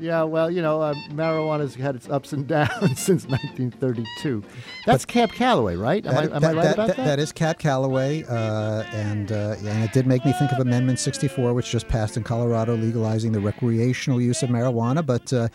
Yeah, 0.00 0.24
well, 0.24 0.50
you 0.50 0.62
know, 0.62 0.82
uh, 0.82 0.94
marijuana's 1.10 1.76
had 1.76 1.94
its 1.94 2.08
ups 2.08 2.32
and 2.32 2.44
downs 2.48 2.98
since 2.98 3.24
1932. 3.24 4.42
That's 4.84 5.04
Cab 5.04 5.30
Calloway, 5.30 5.76
right? 5.76 6.04
Am, 6.04 6.16
I, 6.16 6.22
am 6.22 6.44
I 6.44 6.52
right 6.54 6.74
about 6.74 6.88
that? 6.88 6.96
That 6.96 7.20
is 7.20 7.30
Cab 7.30 7.60
Calloway, 7.60 8.24
uh, 8.24 8.82
and 8.92 9.30
uh, 9.30 9.54
and 9.60 9.84
it 9.84 9.92
did 9.92 10.08
make 10.08 10.24
me 10.24 10.32
think 10.32 10.50
of 10.50 10.58
Amendment 10.58 10.98
64, 10.98 11.54
which 11.54 11.70
just 11.70 11.86
passed 11.86 12.16
in 12.16 12.24
Colorado, 12.24 12.74
legalizing 12.74 13.30
the 13.30 13.38
recreational 13.38 14.20
use 14.20 14.42
of 14.42 14.50
marijuana. 14.50 15.06
But 15.06 15.32
uh, 15.32 15.48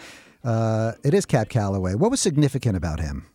uh, 0.46 0.94
it 1.04 1.14
is 1.14 1.26
Cab 1.26 1.50
Calloway. 1.50 1.96
What 1.96 2.10
was 2.10 2.22
significant 2.22 2.78
about 2.78 3.02
him? 3.02 3.26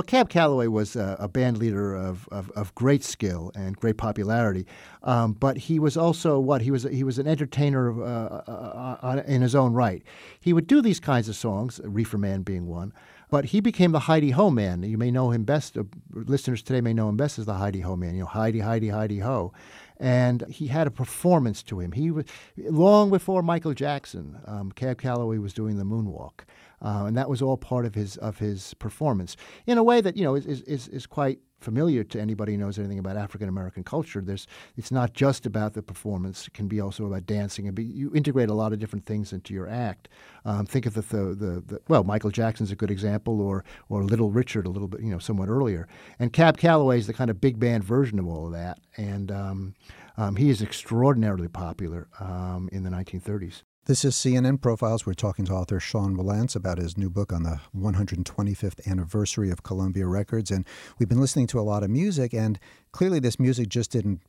Well, 0.00 0.06
Cab 0.06 0.30
Calloway 0.30 0.66
was 0.66 0.96
uh, 0.96 1.16
a 1.18 1.28
band 1.28 1.58
leader 1.58 1.94
of, 1.94 2.26
of, 2.32 2.50
of, 2.52 2.74
great 2.74 3.04
skill 3.04 3.52
and 3.54 3.76
great 3.76 3.98
popularity, 3.98 4.66
um, 5.02 5.34
but 5.34 5.58
he 5.58 5.78
was 5.78 5.94
also 5.94 6.40
what 6.40 6.62
he 6.62 6.70
was. 6.70 6.84
He 6.84 7.04
was 7.04 7.18
an 7.18 7.26
entertainer 7.26 8.02
uh, 8.02 8.06
uh, 8.06 8.96
uh, 9.02 9.22
in 9.26 9.42
his 9.42 9.54
own 9.54 9.74
right. 9.74 10.02
He 10.40 10.54
would 10.54 10.66
do 10.66 10.80
these 10.80 11.00
kinds 11.00 11.28
of 11.28 11.36
songs, 11.36 11.82
"Reefer 11.84 12.16
Man" 12.16 12.40
being 12.40 12.66
one, 12.66 12.94
but 13.28 13.44
he 13.44 13.60
became 13.60 13.92
the 13.92 13.98
Hi-De-Ho 13.98 14.48
Man. 14.48 14.84
You 14.84 14.96
may 14.96 15.10
know 15.10 15.32
him 15.32 15.44
best. 15.44 15.76
Uh, 15.76 15.82
listeners 16.14 16.62
today 16.62 16.80
may 16.80 16.94
know 16.94 17.10
him 17.10 17.18
best 17.18 17.38
as 17.38 17.44
the 17.44 17.52
Hi-De-Ho 17.52 17.94
Man. 17.94 18.14
You 18.14 18.20
know, 18.20 18.26
Heidi, 18.26 18.60
Heidi, 18.60 18.88
Heidi 18.88 19.18
Ho 19.18 19.52
and 20.00 20.46
he 20.48 20.68
had 20.68 20.86
a 20.86 20.90
performance 20.90 21.62
to 21.62 21.78
him. 21.78 21.92
He 21.92 22.10
was 22.10 22.24
long 22.56 23.10
before 23.10 23.42
Michael 23.42 23.74
Jackson. 23.74 24.38
Um, 24.46 24.72
Cab 24.72 24.98
Calloway 24.98 25.36
was 25.36 25.52
doing 25.52 25.76
the 25.76 25.84
moonwalk, 25.84 26.46
uh, 26.82 27.04
and 27.06 27.16
that 27.16 27.28
was 27.28 27.42
all 27.42 27.56
part 27.56 27.86
of 27.86 27.94
his 27.94 28.16
of 28.18 28.38
his 28.38 28.74
performance 28.74 29.36
in 29.66 29.78
a 29.78 29.82
way 29.82 30.00
that 30.00 30.16
you 30.16 30.24
know 30.24 30.34
is 30.34 30.46
is, 30.46 30.88
is 30.88 31.06
quite 31.06 31.40
familiar 31.60 32.02
to 32.02 32.20
anybody 32.20 32.52
who 32.52 32.58
knows 32.58 32.78
anything 32.78 32.98
about 32.98 33.16
African 33.16 33.48
American 33.48 33.84
culture. 33.84 34.20
There's 34.20 34.46
it's 34.76 34.90
not 34.90 35.12
just 35.12 35.46
about 35.46 35.74
the 35.74 35.82
performance; 35.82 36.46
it 36.46 36.54
can 36.54 36.68
be 36.68 36.80
also 36.80 37.06
about 37.06 37.26
dancing, 37.26 37.68
and 37.68 37.78
you 37.78 38.12
integrate 38.14 38.48
a 38.48 38.54
lot 38.54 38.72
of 38.72 38.78
different 38.78 39.06
things 39.06 39.32
into 39.32 39.54
your 39.54 39.68
act. 39.68 40.08
Um, 40.44 40.66
think 40.66 40.86
of 40.86 40.94
the, 40.94 41.02
the, 41.02 41.34
the, 41.34 41.62
the, 41.66 41.80
well, 41.88 42.04
Michael 42.04 42.30
Jackson's 42.30 42.70
a 42.70 42.76
good 42.76 42.90
example, 42.90 43.40
or 43.40 43.64
or 43.88 44.02
Little 44.02 44.30
Richard 44.30 44.66
a 44.66 44.70
little 44.70 44.88
bit, 44.88 45.00
you 45.00 45.10
know, 45.10 45.18
somewhat 45.18 45.48
earlier, 45.48 45.86
and 46.18 46.32
Cab 46.32 46.56
Calloway 46.56 46.98
is 46.98 47.06
the 47.06 47.14
kind 47.14 47.30
of 47.30 47.40
big 47.40 47.58
band 47.58 47.84
version 47.84 48.18
of 48.18 48.26
all 48.26 48.46
of 48.46 48.52
that, 48.52 48.78
and 48.96 49.30
um, 49.30 49.74
um, 50.16 50.36
he 50.36 50.50
is 50.50 50.62
extraordinarily 50.62 51.48
popular 51.48 52.08
um, 52.18 52.68
in 52.72 52.82
the 52.82 52.90
1930s. 52.90 53.62
This 53.86 54.04
is 54.04 54.14
CNN 54.14 54.60
Profiles. 54.60 55.06
We're 55.06 55.14
talking 55.14 55.46
to 55.46 55.54
author 55.54 55.80
Sean 55.80 56.14
Wilentz 56.14 56.54
about 56.54 56.76
his 56.76 56.98
new 56.98 57.08
book 57.08 57.32
on 57.32 57.44
the 57.44 57.60
125th 57.74 58.86
anniversary 58.86 59.50
of 59.50 59.62
Columbia 59.62 60.06
Records. 60.06 60.50
And 60.50 60.66
we've 60.98 61.08
been 61.08 61.20
listening 61.20 61.46
to 61.48 61.58
a 61.58 61.62
lot 61.62 61.82
of 61.82 61.88
music, 61.88 62.34
and 62.34 62.60
clearly 62.92 63.20
this 63.20 63.40
music 63.40 63.70
just 63.70 63.90
didn't 63.90 64.20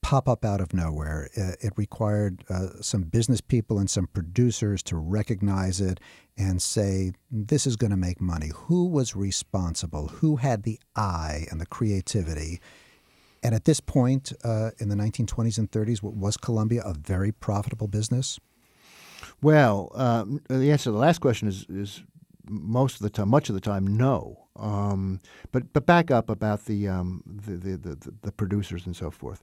pop 0.00 0.28
up 0.28 0.44
out 0.44 0.60
of 0.60 0.72
nowhere. 0.72 1.28
It 1.34 1.72
required 1.76 2.44
uh, 2.48 2.80
some 2.80 3.02
business 3.02 3.40
people 3.40 3.80
and 3.80 3.90
some 3.90 4.06
producers 4.06 4.80
to 4.84 4.96
recognize 4.96 5.80
it 5.80 5.98
and 6.38 6.62
say, 6.62 7.12
this 7.32 7.66
is 7.66 7.74
going 7.74 7.90
to 7.90 7.96
make 7.96 8.20
money. 8.20 8.52
Who 8.54 8.86
was 8.86 9.16
responsible? 9.16 10.06
Who 10.08 10.36
had 10.36 10.62
the 10.62 10.78
eye 10.94 11.46
and 11.50 11.60
the 11.60 11.66
creativity? 11.66 12.60
And 13.42 13.56
at 13.56 13.64
this 13.64 13.80
point 13.80 14.32
uh, 14.44 14.70
in 14.78 14.88
the 14.88 14.96
1920s 14.96 15.58
and 15.58 15.68
30s, 15.68 16.00
was 16.00 16.36
Columbia 16.36 16.82
a 16.84 16.94
very 16.94 17.32
profitable 17.32 17.88
business? 17.88 18.38
Well, 19.42 19.90
um, 19.94 20.40
the 20.48 20.70
answer 20.70 20.84
to 20.84 20.92
the 20.92 20.98
last 20.98 21.20
question 21.20 21.48
is, 21.48 21.66
is 21.68 22.02
most 22.48 22.96
of 22.96 23.02
the 23.02 23.10
time, 23.10 23.28
much 23.28 23.48
of 23.48 23.54
the 23.54 23.60
time, 23.60 23.86
no. 23.86 24.46
Um, 24.56 25.20
but 25.52 25.72
but 25.72 25.86
back 25.86 26.10
up 26.10 26.28
about 26.28 26.66
the, 26.66 26.88
um, 26.88 27.22
the, 27.26 27.52
the, 27.52 27.76
the, 27.76 28.14
the, 28.22 28.32
producers 28.32 28.84
and 28.84 28.94
so 28.94 29.10
forth. 29.10 29.42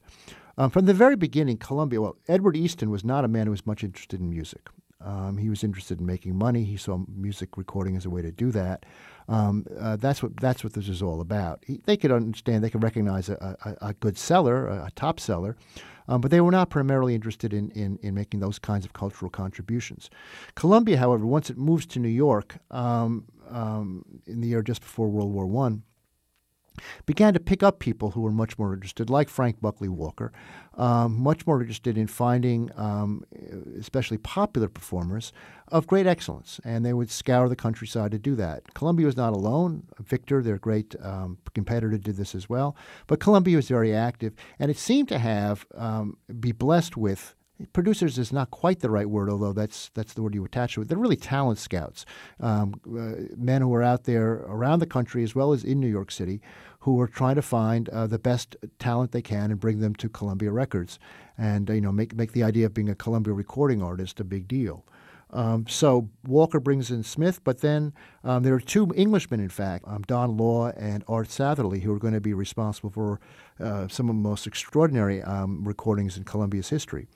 Um, 0.58 0.70
from 0.70 0.86
the 0.86 0.94
very 0.94 1.16
beginning, 1.16 1.58
Columbia. 1.58 2.02
Well, 2.02 2.18
Edward 2.28 2.56
Easton 2.56 2.92
was 2.92 3.04
not 3.04 3.26
a 3.26 3.28
man 3.28 3.48
who 3.48 3.52
was 3.52 3.66
much 3.66 3.84
interested 3.84 4.20
in 4.20 4.30
music. 4.30 4.70
Um, 5.00 5.38
he 5.38 5.50
was 5.50 5.64
interested 5.64 6.00
in 6.00 6.06
making 6.06 6.36
money. 6.36 6.64
He 6.64 6.78
saw 6.78 7.00
music 7.08 7.58
recording 7.58 7.96
as 7.96 8.06
a 8.06 8.10
way 8.10 8.22
to 8.22 8.32
do 8.32 8.52
that. 8.52 8.86
Um, 9.30 9.66
uh, 9.80 9.96
that's 9.96 10.24
what 10.24 10.36
that's 10.38 10.64
what 10.64 10.74
this 10.74 10.90
is 10.90 11.02
all 11.02 11.22
about. 11.22 11.64
He, 11.66 11.80
they 11.86 11.98
could 11.98 12.12
understand. 12.12 12.64
They 12.64 12.70
could 12.70 12.84
recognize 12.84 13.30
a, 13.30 13.58
a, 13.64 13.90
a 13.90 13.94
good 13.94 14.18
seller, 14.18 14.68
a, 14.68 14.86
a 14.88 14.92
top 14.96 15.20
seller. 15.20 15.56
Um, 16.08 16.22
but 16.22 16.32
they 16.32 16.42
were 16.42 16.52
not 16.52 16.70
primarily 16.70 17.16
interested 17.16 17.54
in, 17.54 17.70
in, 17.72 17.98
in, 18.02 18.14
making 18.14 18.40
those 18.40 18.60
kinds 18.60 18.86
of 18.86 18.94
cultural 18.94 19.30
contributions. 19.30 20.10
Columbia, 20.56 20.98
however, 20.98 21.26
once 21.26 21.50
it 21.50 21.58
moves 21.58 21.86
to 21.88 22.00
New 22.00 22.08
York 22.08 22.58
um, 22.72 23.26
um, 23.50 24.06
in 24.26 24.42
the 24.42 24.48
year 24.48 24.62
just 24.62 24.82
before 24.82 25.08
World 25.08 25.34
War 25.34 25.68
I, 25.68 25.78
began 27.06 27.34
to 27.34 27.40
pick 27.40 27.64
up 27.64 27.80
people 27.80 28.12
who 28.12 28.22
were 28.22 28.32
much 28.32 28.58
more 28.58 28.74
interested, 28.74 29.10
like 29.10 29.30
Frank 29.30 29.62
Buckley 29.62 29.90
Walker, 29.90 30.32
um, 30.76 31.20
much 31.20 31.46
more 31.48 31.60
interested 31.62 31.98
in 31.98 32.08
finding, 32.08 32.70
um, 32.76 33.24
especially 33.80 34.18
popular 34.18 34.68
performers, 34.68 35.34
of 35.70 35.88
great 35.88 36.08
excellence. 36.08 36.60
And 36.64 36.86
they 36.86 36.94
would 36.94 37.10
scour 37.10 37.50
the 37.50 37.56
countryside 37.56 38.12
to 38.12 38.20
do 38.20 38.36
that. 38.36 38.74
Columbia 38.74 39.06
was 39.06 39.18
not 39.18 39.34
alone. 39.34 39.84
Victor, 40.00 40.42
their 40.42 40.58
great 40.58 40.96
um, 41.02 41.38
competitor, 41.54 41.98
did 41.98 42.18
this 42.18 42.36
as 42.36 42.48
well. 42.48 42.76
But 43.08 43.20
Columbia 43.20 43.56
was 43.56 43.68
very 43.68 43.94
active, 43.94 44.34
and 44.60 44.72
it 44.72 44.78
seemed 44.78 45.10
to 45.10 45.20
have, 45.20 45.66
um, 45.76 46.18
be 46.40 46.52
blessed 46.52 46.98
with 46.98 47.36
producers 47.74 48.18
is 48.18 48.32
not 48.32 48.52
quite 48.52 48.80
the 48.80 48.90
right 48.90 49.10
word, 49.10 49.30
although 49.30 49.54
that's 49.54 49.90
that's 49.94 50.14
the 50.14 50.22
word 50.22 50.36
you 50.36 50.46
attach 50.46 50.76
to 50.76 50.82
it. 50.82 50.88
They're 50.88 50.98
really 50.98 51.16
talent 51.16 51.60
scouts, 51.60 52.06
um, 52.40 52.80
uh, 52.86 53.34
men 53.36 53.62
who 53.62 53.74
are 53.74 53.84
out 53.84 54.04
there 54.04 54.34
around 54.48 54.80
the 54.80 54.86
country 54.86 55.24
as 55.24 55.36
well 55.36 55.54
as 55.54 55.64
in 55.64 55.80
New 55.80 55.88
York 55.88 56.12
City, 56.12 56.42
who 56.80 57.00
are 57.02 57.08
trying 57.08 57.36
to 57.36 57.42
find 57.42 57.90
uh, 57.90 58.08
the 58.08 58.20
best 58.20 58.56
talent 58.80 59.12
they 59.12 59.22
can 59.22 59.52
and 59.52 59.60
bring 59.60 59.80
them 59.80 59.96
to 59.96 60.10
Columbia 60.10 60.52
Records, 60.52 61.00
and 61.38 61.70
uh, 61.70 61.74
you 61.74 61.82
know 61.82 61.92
make 61.92 62.16
make 62.16 62.34
the 62.34 62.44
idea 62.44 62.66
of 62.66 62.74
being 62.74 62.90
a 62.90 62.96
Columbia 62.96 63.34
recording 63.34 63.82
artist 63.82 64.20
a 64.20 64.24
big 64.24 64.48
deal. 64.48 64.86
Um, 65.32 65.68
so 65.68 66.10
Walker 66.26 66.60
brings 66.60 66.90
in 66.90 67.04
Smith, 67.04 67.44
but 67.44 67.60
then 67.60 67.94
um, 68.24 68.44
there 68.44 68.54
are 68.54 68.60
two 68.60 68.88
Englishmen, 68.96 69.40
in 69.40 69.50
fact, 69.50 69.86
um, 69.88 70.04
Don 70.04 70.38
Law 70.38 70.70
and 70.70 71.04
Art 71.08 71.28
Satherley, 71.28 71.82
who 71.82 71.94
are 71.94 72.00
going 72.00 72.14
to 72.14 72.22
be 72.22 72.34
responsible 72.34 72.90
for 72.90 73.20
uh, 73.60 73.88
some 73.88 74.10
of 74.10 74.16
the 74.16 74.22
most 74.22 74.48
extraordinary 74.48 75.22
um, 75.24 75.64
recordings 75.68 76.16
in 76.16 76.24
Columbia's 76.24 76.70
history. 76.70 77.08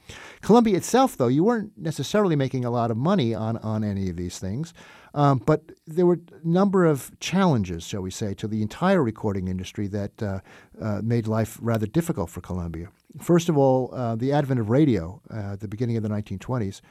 Columbia 0.41 0.75
itself, 0.75 1.15
though, 1.15 1.27
you 1.27 1.43
weren't 1.43 1.71
necessarily 1.77 2.35
making 2.35 2.65
a 2.65 2.69
lot 2.69 2.91
of 2.91 2.97
money 2.97 3.33
on, 3.33 3.57
on 3.57 3.83
any 3.83 4.09
of 4.09 4.17
these 4.17 4.39
things. 4.39 4.73
Um, 5.13 5.39
but 5.39 5.71
there 5.85 6.05
were 6.05 6.19
a 6.43 6.47
number 6.47 6.85
of 6.85 7.11
challenges, 7.19 7.85
shall 7.85 8.01
we 8.01 8.11
say, 8.11 8.33
to 8.35 8.47
the 8.47 8.61
entire 8.61 9.03
recording 9.03 9.47
industry 9.47 9.87
that 9.87 10.23
uh, 10.23 10.39
uh, 10.81 11.01
made 11.03 11.27
life 11.27 11.59
rather 11.61 11.85
difficult 11.85 12.29
for 12.29 12.41
Columbia. 12.41 12.89
First 13.19 13.49
of 13.49 13.57
all, 13.57 13.93
uh, 13.93 14.15
the 14.15 14.31
advent 14.31 14.59
of 14.61 14.69
radio 14.69 15.21
uh, 15.29 15.53
at 15.53 15.59
the 15.59 15.67
beginning 15.67 15.97
of 15.97 16.03
the 16.03 16.09
1920s 16.09 16.81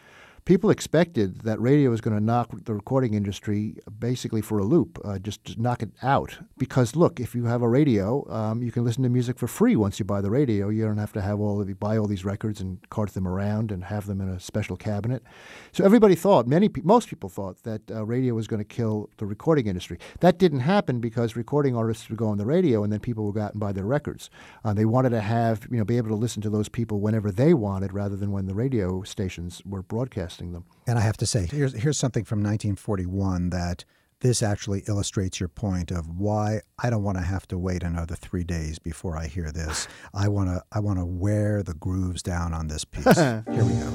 people 0.50 0.70
expected 0.70 1.42
that 1.42 1.60
radio 1.60 1.90
was 1.90 2.00
going 2.00 2.16
to 2.16 2.20
knock 2.20 2.50
the 2.64 2.74
recording 2.74 3.14
industry 3.14 3.76
basically 4.00 4.40
for 4.40 4.58
a 4.58 4.64
loop, 4.64 4.98
uh, 5.04 5.16
just, 5.16 5.44
just, 5.44 5.60
knock 5.60 5.80
it 5.80 5.90
out. 6.02 6.38
Because 6.58 6.96
look, 6.96 7.20
if 7.20 7.36
you 7.36 7.44
have 7.44 7.62
a 7.62 7.68
radio, 7.68 8.28
um, 8.28 8.60
you 8.60 8.72
can 8.72 8.84
listen 8.84 9.04
to 9.04 9.08
music 9.08 9.38
for 9.38 9.46
free 9.46 9.76
once 9.76 10.00
you 10.00 10.04
buy 10.04 10.20
the 10.20 10.28
radio. 10.28 10.68
You 10.68 10.84
don't 10.84 10.98
have 10.98 11.12
to 11.12 11.20
have 11.20 11.38
all 11.38 11.60
of 11.60 11.78
buy 11.78 11.96
all 11.96 12.08
these 12.08 12.24
records 12.24 12.60
and 12.60 12.78
cart 12.90 13.14
them 13.14 13.28
around 13.28 13.70
and 13.70 13.84
have 13.84 14.06
them 14.06 14.20
in 14.20 14.28
a 14.28 14.40
special 14.40 14.76
cabinet. 14.76 15.22
So 15.70 15.84
everybody 15.84 16.16
thought, 16.16 16.48
many 16.48 16.68
most 16.82 17.08
people 17.08 17.28
thought 17.28 17.62
that 17.62 17.88
uh, 17.88 18.04
radio 18.04 18.34
was 18.34 18.48
going 18.48 18.58
to 18.58 18.64
kill 18.64 19.08
the 19.18 19.26
recording 19.26 19.68
industry. 19.68 20.00
That 20.18 20.38
didn't 20.38 20.60
happen 20.60 20.98
because 20.98 21.36
recording 21.36 21.76
artists 21.76 22.08
would 22.08 22.18
go 22.18 22.26
on 22.26 22.38
the 22.38 22.44
radio 22.44 22.82
and 22.82 22.92
then 22.92 22.98
people 22.98 23.24
would 23.26 23.36
go 23.36 23.42
out 23.42 23.52
and 23.52 23.60
buy 23.60 23.70
their 23.70 23.86
records. 23.86 24.30
Uh, 24.64 24.74
they 24.74 24.84
wanted 24.84 25.10
to 25.10 25.20
have 25.20 25.68
you 25.70 25.78
know 25.78 25.84
be 25.84 25.96
able 25.96 26.08
to 26.08 26.16
listen 26.16 26.42
to 26.42 26.50
those 26.50 26.68
people 26.68 26.98
whenever 26.98 27.30
they 27.30 27.54
wanted, 27.54 27.92
rather 27.92 28.16
than 28.16 28.32
when 28.32 28.46
the 28.46 28.54
radio 28.54 29.04
stations 29.04 29.62
were 29.64 29.84
broadcasting 29.84 30.39
them. 30.48 30.64
And 30.86 30.98
I 30.98 31.02
have 31.02 31.16
to 31.18 31.26
say, 31.26 31.46
here's 31.46 31.74
here's 31.74 31.98
something 31.98 32.24
from 32.24 32.38
1941 32.38 33.50
that 33.50 33.84
this 34.20 34.42
actually 34.42 34.82
illustrates 34.86 35.40
your 35.40 35.48
point 35.48 35.90
of 35.90 36.08
why 36.18 36.60
I 36.78 36.90
don't 36.90 37.02
want 37.02 37.16
to 37.18 37.24
have 37.24 37.48
to 37.48 37.58
wait 37.58 37.82
another 37.82 38.14
three 38.14 38.44
days 38.44 38.78
before 38.78 39.16
I 39.16 39.26
hear 39.26 39.50
this. 39.50 39.88
I 40.14 40.28
want 40.28 40.48
to 40.48 40.62
I 40.72 40.80
want 40.80 40.98
to 40.98 41.06
wear 41.06 41.62
the 41.62 41.74
grooves 41.74 42.22
down 42.22 42.52
on 42.52 42.68
this 42.68 42.84
piece. 42.84 43.04
Here 43.16 43.44
we 43.46 43.72
go. 43.74 43.90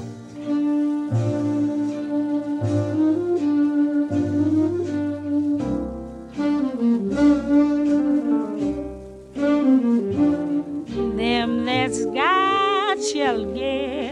Them 11.16 11.64
that's 11.64 12.04
got 12.06 13.02
shall 13.02 13.44
get, 13.54 14.05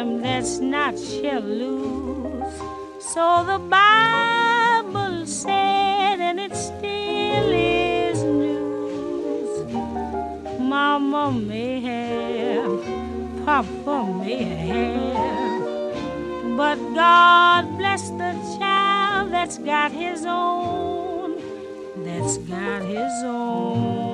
them 0.00 0.22
that's 0.22 0.58
not 0.60 0.98
shall 0.98 1.42
lose. 1.42 2.54
So 3.12 3.44
the 3.44 3.58
Bible 3.58 5.26
said, 5.26 6.16
and 6.28 6.40
it 6.40 6.56
still 6.56 7.50
is 7.52 8.22
news. 8.22 9.52
Mama 10.58 11.32
may 11.32 11.80
have, 11.80 12.82
Papa 13.44 13.96
may 14.24 14.44
have, 14.70 16.56
but 16.56 16.78
God 16.94 17.62
bless 17.76 18.08
the 18.10 18.32
child 18.58 19.32
that's 19.32 19.58
got 19.58 19.92
his 19.92 20.24
own, 20.24 21.42
that's 22.04 22.38
got 22.38 22.80
his 22.82 23.12
own. 23.24 24.09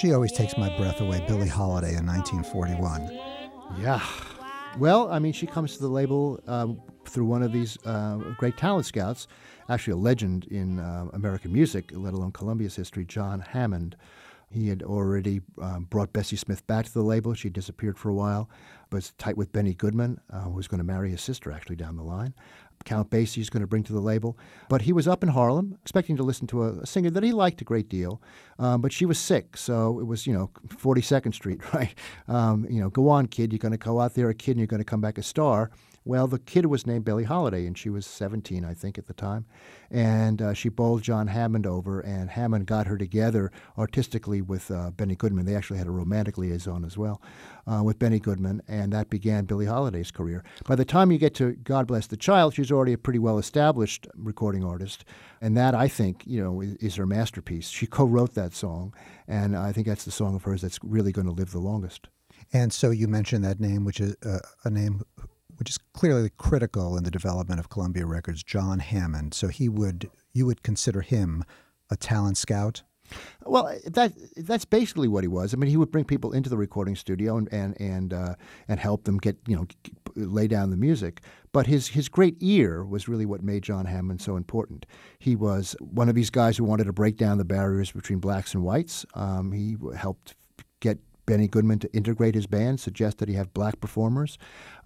She 0.00 0.14
always 0.14 0.32
takes 0.32 0.56
my 0.56 0.74
breath 0.78 1.02
away, 1.02 1.22
Billie 1.28 1.46
Holiday 1.46 1.94
in 1.94 2.06
1941. 2.06 3.10
Yeah. 3.82 4.02
Well, 4.78 5.12
I 5.12 5.18
mean, 5.18 5.34
she 5.34 5.46
comes 5.46 5.74
to 5.74 5.82
the 5.82 5.90
label 5.90 6.40
um, 6.46 6.80
through 7.04 7.26
one 7.26 7.42
of 7.42 7.52
these 7.52 7.76
uh, 7.84 8.16
great 8.38 8.56
talent 8.56 8.86
scouts, 8.86 9.28
actually 9.68 9.92
a 9.92 9.96
legend 9.96 10.46
in 10.46 10.78
uh, 10.78 11.08
American 11.12 11.52
music, 11.52 11.90
let 11.92 12.14
alone 12.14 12.32
Columbia's 12.32 12.74
history, 12.74 13.04
John 13.04 13.40
Hammond. 13.40 13.94
He 14.50 14.68
had 14.68 14.82
already 14.82 15.42
um, 15.60 15.84
brought 15.90 16.14
Bessie 16.14 16.36
Smith 16.36 16.66
back 16.66 16.86
to 16.86 16.94
the 16.94 17.02
label. 17.02 17.34
She 17.34 17.50
disappeared 17.50 17.98
for 17.98 18.08
a 18.08 18.14
while, 18.14 18.48
was 18.90 19.12
tight 19.18 19.36
with 19.36 19.52
Benny 19.52 19.74
Goodman, 19.74 20.18
uh, 20.32 20.44
who 20.44 20.52
was 20.52 20.66
going 20.66 20.78
to 20.78 20.84
marry 20.84 21.10
his 21.10 21.20
sister 21.20 21.52
actually 21.52 21.76
down 21.76 21.96
the 21.96 22.02
line. 22.02 22.32
Count 22.84 23.10
Basie 23.10 23.38
is 23.38 23.50
going 23.50 23.60
to 23.60 23.66
bring 23.66 23.82
to 23.84 23.92
the 23.92 24.00
label. 24.00 24.38
But 24.68 24.82
he 24.82 24.92
was 24.92 25.06
up 25.06 25.22
in 25.22 25.30
Harlem, 25.30 25.76
expecting 25.82 26.16
to 26.16 26.22
listen 26.22 26.46
to 26.48 26.64
a, 26.64 26.72
a 26.78 26.86
singer 26.86 27.10
that 27.10 27.22
he 27.22 27.32
liked 27.32 27.60
a 27.60 27.64
great 27.64 27.88
deal, 27.88 28.20
um, 28.58 28.80
but 28.80 28.92
she 28.92 29.06
was 29.06 29.18
sick, 29.18 29.56
so 29.56 30.00
it 30.00 30.04
was 30.04 30.26
you 30.26 30.32
know 30.32 30.50
42nd 30.68 31.34
Street, 31.34 31.60
right? 31.74 31.94
Um, 32.28 32.66
you 32.68 32.80
know, 32.80 32.90
go 32.90 33.08
on, 33.08 33.26
kid, 33.26 33.52
you're 33.52 33.58
going 33.58 33.72
to 33.72 33.78
go 33.78 34.00
out 34.00 34.14
there 34.14 34.28
a 34.28 34.34
kid, 34.34 34.52
and 34.52 34.60
you're 34.60 34.66
going 34.66 34.80
to 34.80 34.84
come 34.84 35.00
back 35.00 35.18
a 35.18 35.22
star. 35.22 35.70
Well, 36.02 36.26
the 36.26 36.38
kid 36.38 36.64
was 36.64 36.86
named 36.86 37.04
Billie 37.04 37.24
Holiday, 37.24 37.66
and 37.66 37.76
she 37.76 37.90
was 37.90 38.06
17, 38.06 38.64
I 38.64 38.72
think, 38.72 38.96
at 38.96 39.06
the 39.06 39.12
time. 39.12 39.44
And 39.90 40.40
uh, 40.40 40.54
she 40.54 40.70
bowled 40.70 41.02
John 41.02 41.26
Hammond 41.26 41.66
over, 41.66 42.00
and 42.00 42.30
Hammond 42.30 42.66
got 42.66 42.86
her 42.86 42.96
together 42.96 43.52
artistically 43.76 44.40
with 44.40 44.70
uh, 44.70 44.92
Benny 44.92 45.14
Goodman. 45.14 45.44
They 45.44 45.54
actually 45.54 45.76
had 45.76 45.86
a 45.86 45.92
romantic 45.92 46.38
liaison 46.38 46.86
as 46.86 46.96
well 46.96 47.20
uh, 47.66 47.82
with 47.84 47.98
Benny 47.98 48.18
Goodman, 48.18 48.62
and 48.66 48.94
that 48.94 49.10
began 49.10 49.44
Billie 49.44 49.66
Holiday's 49.66 50.10
career. 50.10 50.42
By 50.66 50.74
the 50.74 50.86
time 50.86 51.12
you 51.12 51.18
get 51.18 51.34
to 51.34 51.52
God 51.52 51.86
Bless 51.86 52.06
the 52.06 52.16
Child, 52.16 52.54
she's 52.54 52.72
already 52.72 52.94
a 52.94 52.98
pretty 52.98 53.18
well 53.18 53.38
established 53.38 54.06
recording 54.14 54.64
artist, 54.64 55.04
and 55.42 55.54
that, 55.58 55.74
I 55.74 55.86
think, 55.86 56.22
you 56.26 56.42
know, 56.42 56.62
is, 56.62 56.96
her 56.96 57.06
masterpiece. 57.06 57.68
She 57.68 57.86
co 57.86 58.06
wrote 58.06 58.34
that 58.34 58.54
song, 58.54 58.94
and 59.28 59.54
I 59.54 59.72
think 59.72 59.86
that's 59.86 60.04
the 60.04 60.10
song 60.10 60.34
of 60.34 60.44
hers 60.44 60.62
that's 60.62 60.78
really 60.82 61.12
going 61.12 61.26
to 61.26 61.32
live 61.32 61.52
the 61.52 61.58
longest. 61.58 62.08
And 62.54 62.72
so 62.72 62.90
you 62.90 63.06
mentioned 63.06 63.44
that 63.44 63.60
name, 63.60 63.84
which 63.84 64.00
is 64.00 64.16
uh, 64.24 64.40
a 64.64 64.70
name 64.70 65.02
which 65.60 65.70
is 65.70 65.78
clearly 65.92 66.30
critical 66.38 66.96
in 66.96 67.04
the 67.04 67.10
development 67.10 67.60
of 67.60 67.68
Columbia 67.68 68.06
Records, 68.06 68.42
John 68.42 68.78
Hammond. 68.78 69.34
So 69.34 69.48
he 69.48 69.68
would 69.68 70.10
you 70.32 70.46
would 70.46 70.62
consider 70.62 71.02
him 71.02 71.44
a 71.90 71.96
talent 71.96 72.38
scout? 72.38 72.82
Well, 73.44 73.76
that 73.84 74.12
that's 74.36 74.64
basically 74.64 75.06
what 75.06 75.22
he 75.22 75.28
was. 75.28 75.52
I 75.52 75.58
mean, 75.58 75.68
he 75.68 75.76
would 75.76 75.90
bring 75.90 76.04
people 76.04 76.32
into 76.32 76.48
the 76.48 76.56
recording 76.56 76.96
studio 76.96 77.36
and 77.36 77.52
and 77.52 77.78
and, 77.78 78.14
uh, 78.14 78.34
and 78.68 78.80
help 78.80 79.04
them 79.04 79.18
get 79.18 79.36
you 79.46 79.54
know 79.54 79.66
lay 80.16 80.48
down 80.48 80.70
the 80.70 80.76
music. 80.78 81.20
But 81.52 81.66
his 81.66 81.88
his 81.88 82.08
great 82.08 82.36
ear 82.40 82.82
was 82.82 83.06
really 83.06 83.26
what 83.26 83.42
made 83.42 83.62
John 83.62 83.84
Hammond 83.84 84.22
so 84.22 84.36
important. 84.36 84.86
He 85.18 85.36
was 85.36 85.76
one 85.80 86.08
of 86.08 86.14
these 86.14 86.30
guys 86.30 86.56
who 86.56 86.64
wanted 86.64 86.84
to 86.84 86.92
break 86.94 87.18
down 87.18 87.36
the 87.36 87.44
barriers 87.44 87.92
between 87.92 88.18
blacks 88.18 88.54
and 88.54 88.62
whites. 88.62 89.04
Um, 89.12 89.52
he 89.52 89.76
helped 89.94 90.36
get 90.80 90.98
Benny 91.26 91.48
Goodman 91.48 91.78
to 91.80 91.92
integrate 91.92 92.34
his 92.34 92.46
band, 92.46 92.80
suggest 92.80 93.18
that 93.18 93.28
he 93.28 93.34
have 93.34 93.54
black 93.54 93.80
performers. 93.80 94.38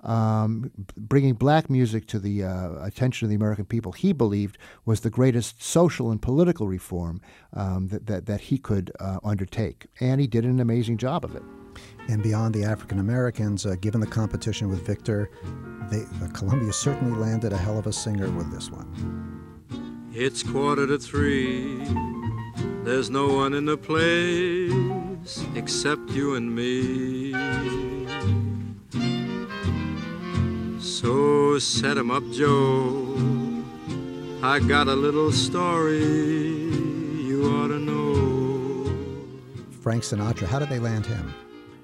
Um, 0.03 0.71
bringing 0.97 1.35
black 1.35 1.71
music 1.71 2.07
to 2.09 2.19
the 2.19 2.45
uh, 2.45 2.85
attention 2.85 3.25
of 3.25 3.31
the 3.31 3.37
American 3.37 3.65
people, 3.65 3.93
he 3.93 4.13
believed 4.13 4.59
was 4.85 5.01
the 5.01 5.11
greatest 5.11 5.63
social 5.63 6.11
and 6.11 6.21
political 6.21 6.69
reform 6.69 7.23
um, 7.55 7.89
that, 7.89 8.07
that, 8.07 8.27
that, 8.27 8.41
he 8.43 8.59
could 8.59 8.93
uh, 9.01 9.19
undertake. 9.25 9.87
And 10.01 10.21
he 10.21 10.27
did 10.27 10.45
an 10.45 10.61
amazing 10.61 10.99
job 10.99 11.25
of 11.25 11.35
it. 11.35 11.43
And 12.09 12.23
beyond 12.23 12.55
the 12.55 12.65
African 12.65 12.99
Americans, 12.99 13.65
uh, 13.65 13.77
given 13.81 14.01
the 14.01 14.07
competition 14.07 14.69
with 14.69 14.87
Victor, 14.87 15.31
they, 15.91 16.03
uh, 16.23 16.29
Columbia 16.35 16.73
certainly 16.73 17.19
landed 17.19 17.55
a 17.55 17.57
hell 17.57 17.79
of 17.79 17.87
a 17.87 17.93
singer 17.93 18.31
with 18.31 18.53
this 18.53 18.71
one. 18.71 19.25
It's 20.13 20.43
quarter 20.43 20.87
to 20.87 20.99
three. 20.99 21.83
There's 22.85 23.09
no 23.09 23.29
one 23.29 23.55
in 23.55 23.65
the 23.65 23.79
place 23.79 25.14
except 25.55 26.11
you 26.11 26.35
and 26.35 26.55
me. 26.55 27.33
So 30.81 31.59
set 31.59 31.97
'em 31.99 32.11
up, 32.11 32.25
Joe. 32.33 33.17
I 34.43 34.59
got 34.61 34.89
a 34.89 34.95
little 34.95 35.33
story 35.33 36.05
you 37.29 37.45
ought 37.57 37.69
to 37.69 37.79
know. 37.79 38.93
Frank 39.81 40.03
Sinatra, 40.03 40.47
how 40.47 40.59
did 40.59 40.69
they 40.69 40.79
land 40.79 41.07
him? 41.07 41.33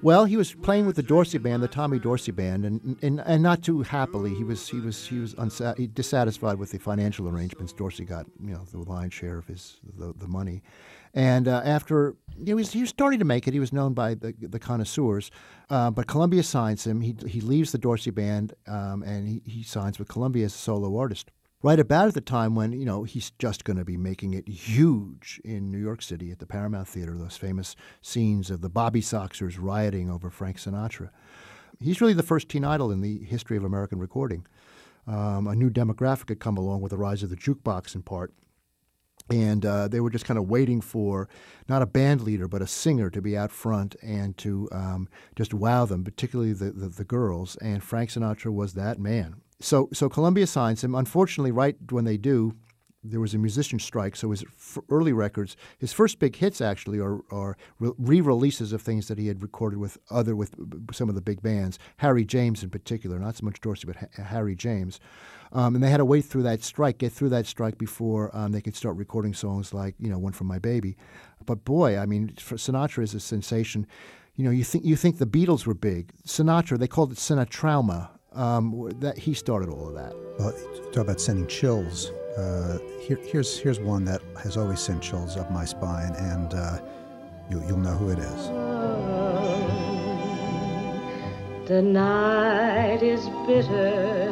Well, 0.03 0.24
he 0.24 0.37
was 0.38 0.55
playing 0.55 0.87
with 0.87 0.96
the 0.96 1.03
Dorsey 1.03 1.37
band, 1.37 1.62
the 1.62 1.68
Tommy 1.68 1.98
Dorsey 1.98 2.33
band, 2.33 2.64
and, 2.64 2.96
and, 3.03 3.20
and 3.20 3.42
not 3.42 3.62
too 3.62 3.83
happily. 3.83 4.35
He 4.35 4.44
was 4.44 4.66
he 4.68 4.81
was 4.81 5.07
he 5.07 5.18
was 5.18 5.35
unsa- 5.35 5.94
dissatisfied 5.94 6.59
with 6.59 6.70
the 6.70 6.79
financial 6.79 7.29
arrangements. 7.29 7.72
Dorsey 7.74 8.05
got 8.07 8.26
you 8.42 8.53
know 8.55 8.64
the 8.72 8.79
lion's 8.79 9.12
share 9.12 9.37
of 9.37 9.46
his 9.46 9.76
the, 9.98 10.14
the 10.16 10.26
money, 10.29 10.62
and 11.14 11.48
uh, 11.48 11.62
after 11.64 12.16
he 12.44 12.54
was, 12.54 12.72
he 12.72 12.80
was 12.80 12.90
starting 12.90 13.18
to 13.18 13.24
make 13.24 13.48
it, 13.48 13.54
he 13.54 13.60
was 13.60 13.72
known 13.72 13.94
by 13.94 14.14
the, 14.14 14.34
the 14.38 14.58
connoisseurs. 14.58 15.30
Uh, 15.68 15.90
but 15.90 16.06
Columbia 16.06 16.42
signs 16.42 16.86
him. 16.86 17.00
He, 17.00 17.16
he 17.26 17.40
leaves 17.40 17.72
the 17.72 17.78
Dorsey 17.78 18.10
Band 18.10 18.54
um, 18.66 19.02
and 19.02 19.26
he, 19.26 19.42
he 19.44 19.62
signs 19.62 19.98
with 19.98 20.08
Columbia 20.08 20.46
as 20.46 20.54
a 20.54 20.58
solo 20.58 20.96
artist. 20.96 21.30
Right 21.62 21.78
about 21.78 22.08
at 22.08 22.14
the 22.14 22.22
time 22.22 22.54
when 22.54 22.72
you 22.72 22.86
know 22.86 23.04
he's 23.04 23.32
just 23.32 23.64
going 23.64 23.76
to 23.76 23.84
be 23.84 23.98
making 23.98 24.32
it 24.32 24.48
huge 24.48 25.38
in 25.44 25.70
New 25.70 25.78
York 25.78 26.00
City 26.00 26.30
at 26.30 26.38
the 26.38 26.46
Paramount 26.46 26.88
Theater, 26.88 27.18
those 27.18 27.36
famous 27.36 27.76
scenes 28.00 28.50
of 28.50 28.62
the 28.62 28.70
Bobby 28.70 29.02
Soxers 29.02 29.58
rioting 29.60 30.10
over 30.10 30.30
Frank 30.30 30.56
Sinatra. 30.56 31.10
He's 31.78 32.00
really 32.00 32.14
the 32.14 32.22
first 32.22 32.48
teen 32.48 32.64
idol 32.64 32.90
in 32.90 33.02
the 33.02 33.18
history 33.24 33.58
of 33.58 33.64
American 33.64 33.98
recording. 33.98 34.46
Um, 35.06 35.46
a 35.46 35.54
new 35.54 35.68
demographic 35.68 36.30
had 36.30 36.40
come 36.40 36.56
along 36.56 36.80
with 36.80 36.90
the 36.90 36.96
rise 36.96 37.22
of 37.22 37.28
the 37.28 37.36
jukebox 37.36 37.94
in 37.94 38.02
part 38.02 38.32
and 39.30 39.64
uh, 39.64 39.88
they 39.88 40.00
were 40.00 40.10
just 40.10 40.24
kind 40.24 40.38
of 40.38 40.48
waiting 40.48 40.80
for 40.80 41.28
not 41.68 41.82
a 41.82 41.86
band 41.86 42.20
leader 42.20 42.48
but 42.48 42.62
a 42.62 42.66
singer 42.66 43.10
to 43.10 43.22
be 43.22 43.36
out 43.36 43.52
front 43.52 43.94
and 44.02 44.36
to 44.38 44.68
um, 44.72 45.08
just 45.36 45.54
wow 45.54 45.84
them, 45.84 46.04
particularly 46.04 46.52
the, 46.52 46.70
the, 46.72 46.88
the 46.88 47.04
girls. 47.04 47.56
And 47.56 47.82
Frank 47.82 48.10
Sinatra 48.10 48.52
was 48.52 48.74
that 48.74 48.98
man. 48.98 49.36
So 49.60 49.88
so 49.92 50.08
Columbia 50.08 50.46
signs 50.46 50.82
him. 50.82 50.94
Unfortunately, 50.94 51.52
right 51.52 51.76
when 51.90 52.04
they 52.04 52.16
do, 52.16 52.54
there 53.02 53.20
was 53.20 53.34
a 53.34 53.38
musician 53.38 53.78
strike. 53.78 54.14
So 54.16 54.30
his 54.30 54.44
early 54.90 55.12
records, 55.12 55.56
his 55.78 55.92
first 55.92 56.18
big 56.18 56.36
hits 56.36 56.60
actually, 56.60 56.98
are, 56.98 57.20
are 57.30 57.56
re-releases 57.78 58.72
of 58.72 58.82
things 58.82 59.08
that 59.08 59.18
he 59.18 59.26
had 59.28 59.42
recorded 59.42 59.78
with 59.78 59.98
other 60.10 60.36
with 60.36 60.54
some 60.92 61.08
of 61.08 61.14
the 61.14 61.20
big 61.20 61.42
bands. 61.42 61.78
Harry 61.98 62.24
James 62.24 62.62
in 62.62 62.70
particular, 62.70 63.18
not 63.18 63.36
so 63.36 63.44
much 63.44 63.60
Dorsey, 63.60 63.86
but 63.86 63.96
Harry 64.18 64.54
James. 64.54 65.00
Um, 65.52 65.74
and 65.74 65.82
they 65.82 65.90
had 65.90 65.96
to 65.96 66.04
wait 66.04 66.24
through 66.24 66.44
that 66.44 66.62
strike, 66.62 66.98
get 66.98 67.12
through 67.12 67.30
that 67.30 67.46
strike 67.46 67.76
before 67.76 68.30
um, 68.36 68.52
they 68.52 68.60
could 68.60 68.76
start 68.76 68.96
recording 68.96 69.34
songs 69.34 69.74
like, 69.74 69.94
you 69.98 70.08
know, 70.08 70.18
One 70.18 70.32
for 70.32 70.44
My 70.44 70.58
Baby. 70.60 70.96
But 71.44 71.64
boy, 71.64 71.98
I 71.98 72.06
mean, 72.06 72.34
Sinatra 72.36 73.02
is 73.02 73.14
a 73.14 73.20
sensation. 73.20 73.86
You 74.36 74.44
know, 74.44 74.50
you 74.50 74.62
think 74.62 74.84
you 74.84 74.94
think 74.94 75.18
the 75.18 75.26
Beatles 75.26 75.66
were 75.66 75.74
big. 75.74 76.12
Sinatra, 76.24 76.78
they 76.78 76.86
called 76.86 77.12
it 77.12 77.18
Sinatrauma. 77.18 78.10
Um, 78.32 78.92
that 79.00 79.18
he 79.18 79.34
started 79.34 79.68
all 79.70 79.88
of 79.88 79.94
that. 79.94 80.14
Well, 80.38 80.52
talk 80.92 81.02
about 81.02 81.20
sending 81.20 81.48
chills. 81.48 82.10
Uh, 82.38 82.78
here, 83.00 83.18
here's 83.24 83.58
here's 83.58 83.80
one 83.80 84.04
that 84.04 84.22
has 84.40 84.56
always 84.56 84.78
sent 84.78 85.02
chills 85.02 85.36
up 85.36 85.50
my 85.50 85.64
spine, 85.64 86.14
and 86.14 86.54
uh, 86.54 86.78
you, 87.50 87.60
you'll 87.66 87.78
know 87.78 87.96
who 87.96 88.10
it 88.10 88.20
is. 88.20 88.46
The 91.68 91.82
night 91.82 93.02
is 93.02 93.28
bitter, 93.46 94.30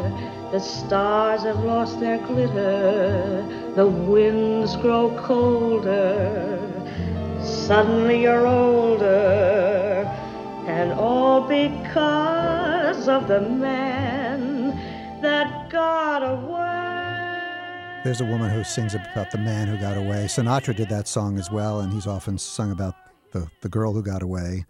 the 0.53 0.61
stars 0.61 1.43
have 1.43 1.59
lost 1.65 1.99
their 1.99 2.19
glitter, 2.19 3.45
the 3.75 3.87
winds 3.87 4.77
grow 4.77 5.11
colder. 5.25 6.59
Suddenly 7.43 8.23
you're 8.23 8.47
older, 8.47 10.05
and 10.67 10.93
all 10.93 11.41
because 11.43 12.78
of 13.07 13.29
the 13.29 13.41
man 13.41 15.21
that 15.21 15.71
got 15.71 16.23
away. 16.23 18.03
There's 18.03 18.21
a 18.21 18.25
woman 18.25 18.51
who 18.51 18.65
sings 18.65 18.95
about 18.95 19.31
the 19.31 19.39
man 19.39 19.69
who 19.69 19.77
got 19.77 19.97
away. 19.97 20.25
Sinatra 20.25 20.75
did 20.75 20.89
that 20.89 21.07
song 21.07 21.39
as 21.39 21.51
well, 21.51 21.81
and 21.81 21.93
he's 21.93 22.07
often 22.07 22.39
sung 22.39 22.73
about 22.73 22.95
the, 23.33 23.49
the 23.61 23.69
girl 23.69 23.93
who 23.93 24.03
got 24.03 24.23
away. 24.23 24.65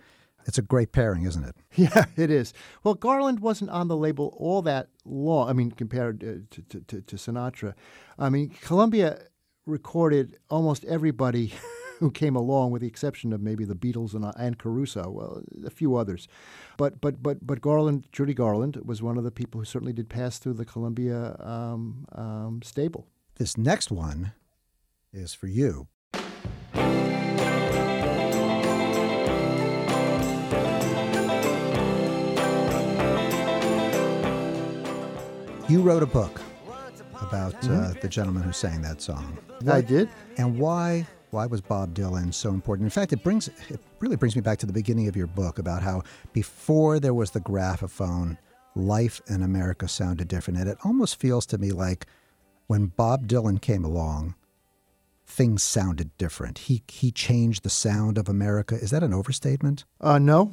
It's 0.47 0.59
a 0.59 0.63
great 0.63 0.93
pairing, 0.93 1.25
isn't 1.25 1.45
it? 1.45 1.57
Yeah, 1.75 2.07
it 2.17 2.31
is. 2.31 2.53
Well, 2.83 2.95
Garland 2.95 3.41
wasn't 3.41 3.71
on 3.71 3.89
the 3.89 3.97
label 3.97 4.35
all 4.39 4.63
that 4.63 4.89
long. 5.05 5.49
I 5.49 5.53
mean, 5.53 5.71
compared 5.71 6.25
uh, 6.25 6.27
to, 6.51 6.63
to, 6.63 6.81
to, 6.81 7.01
to 7.03 7.17
Sinatra. 7.17 7.75
I 8.19 8.31
mean, 8.31 8.51
Columbia 8.63 9.21
recorded 9.65 10.39
almost 10.51 10.85
everybody 10.87 11.53
who 12.01 12.11
came 12.11 12.37
along, 12.37 12.71
with 12.71 12.83
the 12.83 12.89
exception 12.89 13.33
of 13.33 13.41
maybe 13.41 13.65
the 13.65 13.75
Beatles 13.75 14.15
and, 14.15 14.25
uh, 14.25 14.33
and 14.39 14.59
Caruso, 14.59 15.11
well, 15.11 15.43
a 15.67 15.71
few 15.71 15.97
others. 15.97 16.29
But 16.77 17.01
but 17.01 17.23
but 17.23 17.45
but 17.47 17.61
Garland, 17.61 18.07
Judy 18.13 18.35
Garland, 18.35 18.81
was 18.85 19.03
one 19.03 19.19
of 19.19 19.25
the 19.25 19.33
people 19.33 19.61
who 19.61 19.65
certainly 19.65 19.93
did 19.93 20.09
pass 20.09 20.39
through 20.39 20.55
the 20.55 20.65
Columbia 20.65 21.37
um, 21.41 22.07
um, 22.13 22.61
stable. 22.63 23.07
This 23.37 23.57
next 23.57 23.91
one 23.91 24.33
is 25.13 25.35
for 25.35 25.49
you. 25.49 25.89
You 35.69 35.83
wrote 35.83 36.03
a 36.03 36.07
book 36.07 36.41
about 37.21 37.55
uh, 37.69 37.93
the 38.01 38.09
gentleman 38.09 38.43
who 38.43 38.53
sang 38.53 38.81
that 38.83 39.03
song. 39.03 39.37
I 39.69 39.83
did. 39.83 40.09
And 40.39 40.59
why 40.59 41.07
why 41.31 41.47
was 41.47 41.61
Bob 41.61 41.95
Dylan 41.95 42.33
so 42.33 42.51
important? 42.51 42.87
In 42.87 42.91
fact, 42.91 43.13
it 43.13 43.23
brings 43.23 43.49
it 43.49 43.81
really 44.01 44.17
brings 44.17 44.37
me 44.37 44.43
back 44.43 44.59
to 44.59 44.67
the 44.67 44.73
beginning 44.73 45.09
of 45.09 45.17
your 45.17 45.27
book 45.27 45.59
about 45.59 45.83
how 45.83 46.03
before 46.33 47.01
there 47.01 47.15
was 47.15 47.31
the 47.31 47.41
graphophone, 47.41 48.39
life 48.75 49.21
in 49.29 49.43
America 49.43 49.89
sounded 49.89 50.29
different. 50.29 50.59
And 50.61 50.69
it 50.69 50.79
almost 50.85 51.17
feels 51.17 51.47
to 51.47 51.59
me 51.59 51.71
like 51.71 52.07
when 52.67 52.87
Bob 52.87 53.27
Dylan 53.27 53.61
came 53.61 53.85
along, 53.85 54.35
things 55.27 55.63
sounded 55.63 56.17
different. 56.19 56.59
He 56.59 56.83
he 56.89 57.11
changed 57.11 57.63
the 57.63 57.71
sound 57.71 58.19
of 58.19 58.29
America. 58.29 58.75
Is 58.75 58.91
that 58.91 59.03
an 59.03 59.15
overstatement? 59.15 59.85
Uh, 60.01 60.19
no. 60.19 60.53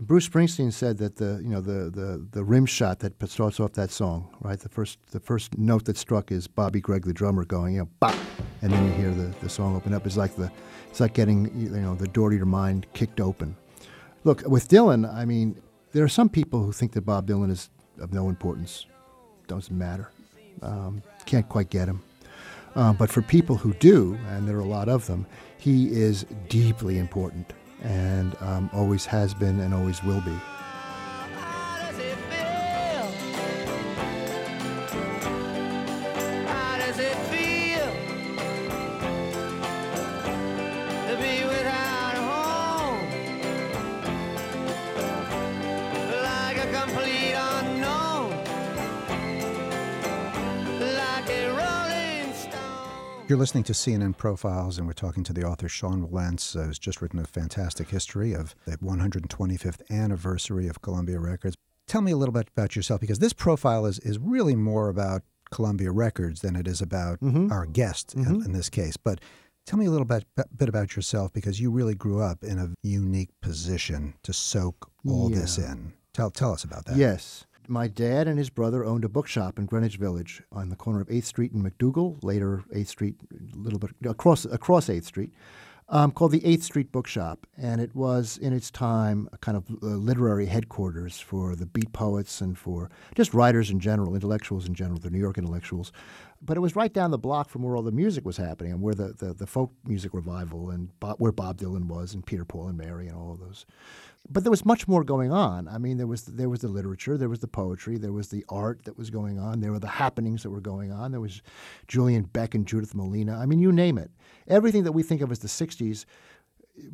Bruce 0.00 0.28
Springsteen 0.28 0.72
said 0.72 0.98
that 0.98 1.16
the 1.16 1.40
you 1.42 1.50
know 1.50 1.60
the, 1.60 1.90
the, 1.90 2.26
the 2.32 2.44
rim 2.44 2.66
shot 2.66 3.00
that 3.00 3.14
starts 3.28 3.60
off 3.60 3.72
that 3.74 3.90
song, 3.90 4.28
right? 4.40 4.58
The 4.58 4.68
first 4.68 4.98
the 5.10 5.20
first 5.20 5.56
note 5.58 5.84
that 5.84 5.96
struck 5.96 6.32
is 6.32 6.46
Bobby 6.46 6.80
Gregg, 6.80 7.04
the 7.04 7.12
drummer, 7.12 7.44
going, 7.44 7.74
you 7.74 7.88
know, 8.00 8.14
and 8.62 8.72
then 8.72 8.86
you 8.86 8.92
hear 8.92 9.10
the, 9.10 9.34
the 9.40 9.48
song 9.48 9.76
open 9.76 9.94
up. 9.94 10.06
It's 10.06 10.16
like 10.16 10.34
the 10.36 10.50
it's 10.90 11.00
like 11.00 11.14
getting 11.14 11.44
you 11.58 11.68
know 11.70 11.94
the 11.94 12.08
door 12.08 12.30
to 12.30 12.36
your 12.36 12.46
mind 12.46 12.86
kicked 12.94 13.20
open. 13.20 13.56
Look, 14.24 14.42
with 14.46 14.68
Dylan, 14.68 15.12
I 15.12 15.24
mean, 15.24 15.60
there 15.92 16.04
are 16.04 16.08
some 16.08 16.28
people 16.28 16.62
who 16.62 16.72
think 16.72 16.92
that 16.92 17.02
Bob 17.02 17.26
Dylan 17.26 17.50
is 17.50 17.70
of 18.00 18.12
no 18.12 18.28
importance, 18.28 18.86
doesn't 19.46 19.76
matter, 19.76 20.10
um, 20.62 21.02
can't 21.26 21.48
quite 21.48 21.70
get 21.70 21.88
him. 21.88 22.02
Uh, 22.74 22.92
but 22.92 23.10
for 23.10 23.20
people 23.20 23.56
who 23.56 23.74
do, 23.74 24.18
and 24.28 24.48
there 24.48 24.56
are 24.56 24.60
a 24.60 24.64
lot 24.64 24.88
of 24.88 25.06
them, 25.06 25.26
he 25.58 25.88
is 25.88 26.24
deeply 26.48 26.98
important 26.98 27.52
and 27.82 28.36
um, 28.40 28.70
always 28.72 29.04
has 29.06 29.34
been 29.34 29.60
and 29.60 29.74
always 29.74 30.02
will 30.02 30.20
be. 30.20 30.38
You're 53.32 53.38
listening 53.38 53.64
to 53.64 53.72
CNN 53.72 54.18
Profiles, 54.18 54.76
and 54.76 54.86
we're 54.86 54.92
talking 54.92 55.24
to 55.24 55.32
the 55.32 55.42
author 55.42 55.66
Sean 55.66 56.06
Wilentz, 56.06 56.54
uh, 56.54 56.64
who's 56.64 56.78
just 56.78 57.00
written 57.00 57.18
a 57.18 57.24
fantastic 57.24 57.88
history 57.88 58.34
of 58.34 58.54
the 58.66 58.76
125th 58.76 59.80
anniversary 59.90 60.68
of 60.68 60.82
Columbia 60.82 61.18
Records. 61.18 61.56
Tell 61.88 62.02
me 62.02 62.12
a 62.12 62.16
little 62.18 62.34
bit 62.34 62.48
about 62.54 62.76
yourself, 62.76 63.00
because 63.00 63.20
this 63.20 63.32
profile 63.32 63.86
is, 63.86 63.98
is 64.00 64.18
really 64.18 64.54
more 64.54 64.90
about 64.90 65.22
Columbia 65.50 65.92
Records 65.92 66.42
than 66.42 66.56
it 66.56 66.68
is 66.68 66.82
about 66.82 67.20
our 67.50 67.64
guest 67.64 68.12
in, 68.14 68.44
in 68.44 68.52
this 68.52 68.68
case. 68.68 68.98
But 68.98 69.20
tell 69.64 69.78
me 69.78 69.86
a 69.86 69.90
little 69.90 70.04
bit, 70.04 70.26
bit 70.54 70.68
about 70.68 70.94
yourself, 70.94 71.32
because 71.32 71.58
you 71.58 71.70
really 71.70 71.94
grew 71.94 72.20
up 72.20 72.44
in 72.44 72.58
a 72.58 72.74
unique 72.82 73.30
position 73.40 74.12
to 74.24 74.34
soak 74.34 74.90
all 75.08 75.30
this 75.30 75.56
in. 75.56 75.94
Tell, 76.12 76.30
tell 76.30 76.52
us 76.52 76.64
about 76.64 76.84
that. 76.84 76.98
Yes. 76.98 77.46
My 77.68 77.86
dad 77.86 78.28
and 78.28 78.38
his 78.38 78.50
brother 78.50 78.84
owned 78.84 79.04
a 79.04 79.08
bookshop 79.08 79.58
in 79.58 79.66
Greenwich 79.66 79.96
Village 79.96 80.42
on 80.50 80.68
the 80.68 80.76
corner 80.76 81.00
of 81.00 81.08
8th 81.08 81.24
Street 81.24 81.52
and 81.52 81.62
MacDougal, 81.62 82.22
later 82.22 82.64
8th 82.74 82.88
Street, 82.88 83.16
a 83.32 83.58
little 83.58 83.78
bit 83.78 83.90
across, 84.04 84.44
across 84.44 84.88
8th 84.88 85.04
Street, 85.04 85.32
um, 85.88 86.10
called 86.10 86.32
the 86.32 86.40
8th 86.40 86.62
Street 86.62 86.90
Bookshop. 86.90 87.46
And 87.56 87.80
it 87.80 87.94
was, 87.94 88.38
in 88.38 88.52
its 88.52 88.70
time, 88.70 89.28
a 89.32 89.38
kind 89.38 89.56
of 89.56 89.64
uh, 89.82 89.86
literary 89.86 90.46
headquarters 90.46 91.20
for 91.20 91.54
the 91.54 91.66
beat 91.66 91.92
poets 91.92 92.40
and 92.40 92.58
for 92.58 92.90
just 93.14 93.32
writers 93.32 93.70
in 93.70 93.78
general, 93.78 94.14
intellectuals 94.14 94.66
in 94.66 94.74
general, 94.74 94.98
the 94.98 95.10
New 95.10 95.20
York 95.20 95.38
intellectuals. 95.38 95.92
But 96.44 96.56
it 96.56 96.60
was 96.60 96.74
right 96.74 96.92
down 96.92 97.12
the 97.12 97.18
block 97.18 97.48
from 97.48 97.62
where 97.62 97.76
all 97.76 97.82
the 97.82 97.92
music 97.92 98.24
was 98.24 98.36
happening 98.36 98.72
and 98.72 98.82
where 98.82 98.94
the, 98.94 99.14
the, 99.16 99.32
the 99.32 99.46
folk 99.46 99.72
music 99.84 100.12
revival 100.12 100.70
and 100.70 100.90
where 101.18 101.30
Bob 101.30 101.58
Dylan 101.58 101.86
was 101.86 102.14
and 102.14 102.26
Peter, 102.26 102.44
Paul, 102.44 102.66
and 102.68 102.76
Mary 102.76 103.06
and 103.06 103.16
all 103.16 103.32
of 103.32 103.38
those 103.38 103.64
but 104.30 104.44
there 104.44 104.50
was 104.50 104.64
much 104.64 104.86
more 104.86 105.02
going 105.02 105.32
on. 105.32 105.68
I 105.68 105.78
mean, 105.78 105.96
there 105.96 106.06
was 106.06 106.24
there 106.24 106.48
was 106.48 106.60
the 106.60 106.68
literature, 106.68 107.16
there 107.16 107.28
was 107.28 107.40
the 107.40 107.48
poetry, 107.48 107.98
there 107.98 108.12
was 108.12 108.28
the 108.28 108.44
art 108.48 108.84
that 108.84 108.96
was 108.96 109.10
going 109.10 109.38
on, 109.38 109.60
there 109.60 109.72
were 109.72 109.78
the 109.78 109.88
happenings 109.88 110.42
that 110.42 110.50
were 110.50 110.60
going 110.60 110.92
on. 110.92 111.10
There 111.10 111.20
was 111.20 111.42
Julian 111.88 112.24
Beck 112.24 112.54
and 112.54 112.66
Judith 112.66 112.94
Malina. 112.94 113.36
I 113.36 113.46
mean, 113.46 113.58
you 113.58 113.72
name 113.72 113.98
it. 113.98 114.10
Everything 114.46 114.84
that 114.84 114.92
we 114.92 115.02
think 115.02 115.20
of 115.20 115.32
as 115.32 115.40
the 115.40 115.48
'60s 115.48 116.04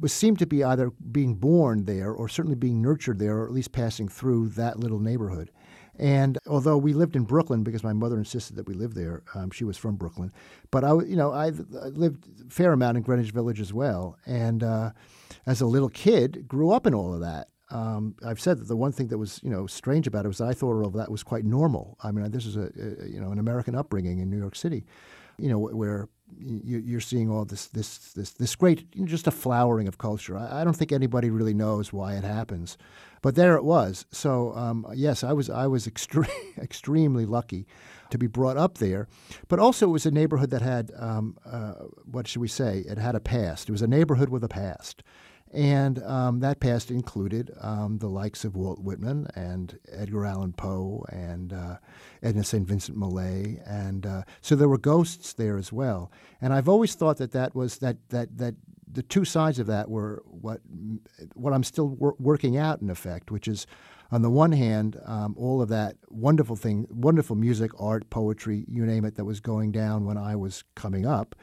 was 0.01 0.13
seemed 0.13 0.39
to 0.41 0.47
be 0.47 0.65
either 0.65 0.91
being 1.13 1.35
born 1.35 1.85
there 1.85 2.11
or 2.11 2.29
certainly 2.29 2.57
being 2.57 2.83
nurtured 2.83 3.19
there, 3.19 3.39
or 3.39 3.47
at 3.47 3.53
least 3.53 3.73
passing 3.73 4.09
through 4.09 4.49
that 4.51 4.81
little 4.81 4.99
neighborhood. 4.99 5.51
And 5.99 6.39
although 6.47 6.77
we 6.77 6.93
lived 6.93 7.17
in 7.17 7.25
Brooklyn 7.25 7.65
because 7.65 7.83
my 7.83 7.93
mother 7.93 8.19
insisted 8.19 8.57
that 8.57 8.69
we 8.69 8.75
live 8.75 8.95
there, 8.95 9.23
um, 9.35 9.51
she 9.51 9.65
was 9.65 9.77
from 9.77 9.97
Brooklyn. 9.97 10.33
But 10.71 10.85
I, 10.85 10.93
you 11.03 11.17
know, 11.17 11.33
I, 11.33 11.51
lived 11.51 12.29
a 12.47 12.51
fair 12.51 12.73
amount 12.73 12.97
in 12.97 13.03
Greenwich 13.03 13.33
Village 13.33 13.61
as 13.61 13.73
well. 13.73 14.17
And 14.25 14.63
uh, 14.63 14.93
as 15.47 15.61
a 15.61 15.67
little 15.67 15.89
kid, 15.89 16.47
grew 16.47 16.71
up 16.71 16.87
in 16.87 16.95
all 16.95 17.13
of 17.13 17.21
that. 17.21 17.49
Um, 17.71 18.15
I've 18.25 18.41
said 18.41 18.59
that 18.59 18.69
the 18.69 18.77
one 18.77 18.93
thing 18.93 19.09
that 19.09 19.19
was, 19.19 19.41
you 19.43 19.51
know, 19.51 19.67
strange 19.67 20.07
about 20.07 20.25
it 20.25 20.29
was 20.29 20.39
that 20.39 20.49
I 20.49 20.55
thought 20.55 20.75
all 20.75 20.87
of 20.87 20.95
that 20.95 21.11
was 21.11 21.23
quite 21.23 21.45
normal. 21.45 21.99
I 22.03 22.13
mean, 22.13 22.31
this 22.31 22.47
is 22.47 22.57
a, 22.57 22.71
a 22.77 23.07
you 23.07 23.21
know 23.21 23.31
an 23.31 23.39
American 23.39 23.75
upbringing 23.75 24.21
in 24.21 24.31
New 24.31 24.39
York 24.39 24.57
City, 24.57 24.87
you 25.37 25.51
know, 25.51 25.59
where 25.59 26.09
you're 26.41 27.01
seeing 27.01 27.31
all 27.31 27.45
this 27.45 27.67
this 27.67 28.13
this 28.13 28.31
this 28.31 28.57
great, 28.57 28.87
you 28.95 29.03
know, 29.03 29.07
just 29.07 29.27
a 29.27 29.31
flowering 29.31 29.89
of 29.89 29.99
culture. 29.99 30.37
I, 30.37 30.61
I 30.61 30.65
don't 30.65 30.77
think 30.77 30.93
anybody 30.93 31.31
really 31.31 31.55
knows 31.55 31.93
why 31.93 32.15
it 32.15 32.25
happens, 32.25 32.79
but 33.23 33.35
there 33.35 33.57
it 33.57 33.65
was. 33.65 34.07
So 34.11 34.53
um, 34.55 34.87
yes, 34.95 35.25
I 35.25 35.33
was 35.33 35.51
I 35.51 35.67
was 35.67 35.87
extreme, 35.87 36.27
extremely 36.59 37.27
lucky 37.27 37.67
to 38.11 38.19
be 38.19 38.27
brought 38.27 38.57
up 38.57 38.79
there, 38.79 39.09
but 39.49 39.59
also 39.59 39.87
it 39.87 39.93
was 39.93 40.07
a 40.07 40.11
neighborhood 40.11 40.51
that 40.51 40.63
had 40.63 40.91
um, 40.99 41.37
uh, 41.45 41.75
what 42.05 42.27
should 42.27 42.41
we 42.41 42.49
say? 42.49 42.85
It 42.89 42.99
had 42.99 43.15
a 43.15 43.21
past. 43.21 43.69
It 43.69 43.73
was 43.73 43.83
a 43.83 43.89
neighborhood 43.89 44.29
with 44.29 44.45
a 44.45 44.49
past. 44.49 45.03
And 45.53 46.03
um, 46.03 46.41
that 46.41 46.61
past 46.61 46.91
included 46.91 47.51
um, 47.61 47.99
the 47.99 48.09
likes 48.09 48.45
of 48.45 48.55
Walt 48.55 48.81
Whitman 48.81 49.29
and 49.35 49.79
Edgar 49.91 50.27
Allan 50.27 50.53
Poe 50.53 51.05
and 51.11 51.53
uh, 51.53 51.77
Edna 52.23 52.45
St. 52.45 52.67
Vincent 52.67 52.99
Millay, 52.99 53.61
and 53.65 54.05
uh, 54.05 54.23
so 54.43 54.55
there 54.55 54.69
were 54.69 54.79
ghosts 54.79 55.33
there 55.33 55.57
as 55.57 55.73
well. 55.73 56.13
And 56.41 56.53
I've 56.53 56.69
always 56.69 56.95
thought 56.95 57.17
that 57.19 57.33
that 57.33 57.55
was 57.55 57.79
that 57.79 57.97
that 58.11 58.37
that 58.37 58.57
the 58.91 59.03
two 59.03 59.25
sides 59.25 59.59
of 59.59 59.67
that 59.69 59.89
were 59.89 60.23
what 60.27 60.61
what 61.35 61.53
I'm 61.53 61.65
still 61.65 61.89
wor- 61.89 62.17
working 62.19 62.57
out 62.57 62.83
in 62.83 62.91
effect, 62.91 63.31
which 63.31 63.49
is 63.49 63.67
on 64.11 64.23
the 64.23 64.31
one 64.31 64.53
hand, 64.53 64.99
um, 65.05 65.35
all 65.39 65.61
of 65.61 65.69
that 65.69 65.97
wonderful 66.09 66.57
thing, 66.57 66.87
wonderful 66.91 67.37
music, 67.37 67.71
art, 67.79 68.09
poetry, 68.09 68.65
you 68.67 68.87
name 68.87 69.05
it, 69.05 69.17
that 69.17 69.25
was 69.25 69.41
going 69.41 69.71
down 69.71 70.07
when 70.07 70.17
I 70.17 70.35
was 70.35 70.65
coming 70.75 71.07
up. 71.07 71.35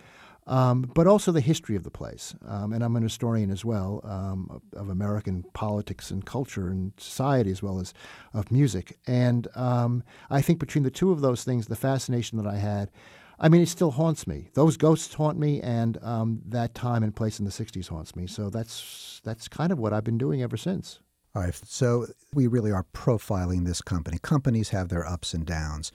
Um, 0.47 0.91
but 0.93 1.07
also 1.07 1.31
the 1.31 1.41
history 1.41 1.75
of 1.75 1.83
the 1.83 1.91
place. 1.91 2.35
Um, 2.47 2.71
and 2.71 2.83
I'm 2.83 2.95
an 2.95 3.03
historian 3.03 3.49
as 3.49 3.65
well 3.65 4.01
um, 4.03 4.47
of, 4.51 4.79
of, 4.79 4.89
American 4.89 5.43
politics 5.53 6.11
and 6.11 6.23
culture 6.23 6.67
and 6.67 6.93
society 6.97 7.49
as 7.49 7.63
well 7.63 7.79
as 7.79 7.93
of 8.33 8.51
music. 8.51 8.99
And 9.07 9.47
um, 9.55 10.03
I 10.29 10.41
think 10.41 10.59
between 10.59 10.83
the 10.83 10.91
two 10.91 11.11
of 11.11 11.21
those 11.21 11.43
things, 11.43 11.65
the 11.65 11.75
fascination 11.75 12.37
that 12.37 12.47
I 12.47 12.57
had, 12.57 12.91
I 13.39 13.49
mean, 13.49 13.61
it 13.61 13.69
still 13.69 13.91
haunts 13.91 14.27
me. 14.27 14.49
Those 14.53 14.77
ghosts 14.77 15.13
haunt 15.13 15.37
me, 15.37 15.61
and 15.61 16.01
um, 16.01 16.41
that 16.47 16.73
time 16.73 17.03
and 17.03 17.13
place 17.13 17.37
in 17.37 17.43
the 17.43 17.51
'60s 17.51 17.89
haunts 17.89 18.15
me. 18.15 18.27
So 18.27 18.49
that's 18.49 19.19
that's 19.25 19.49
kind 19.49 19.73
of 19.73 19.79
what 19.79 19.91
I've 19.91 20.05
been 20.05 20.17
doing 20.17 20.41
ever 20.41 20.55
since. 20.55 20.99
All 21.35 21.41
right. 21.41 21.53
So 21.53 22.07
we 22.33 22.47
really 22.47 22.71
are 22.71 22.85
profiling 22.93 23.65
this 23.65 23.81
company. 23.81 24.19
Companies 24.21 24.69
have 24.69 24.87
their 24.87 25.05
ups 25.05 25.33
and 25.33 25.45
downs. 25.45 25.91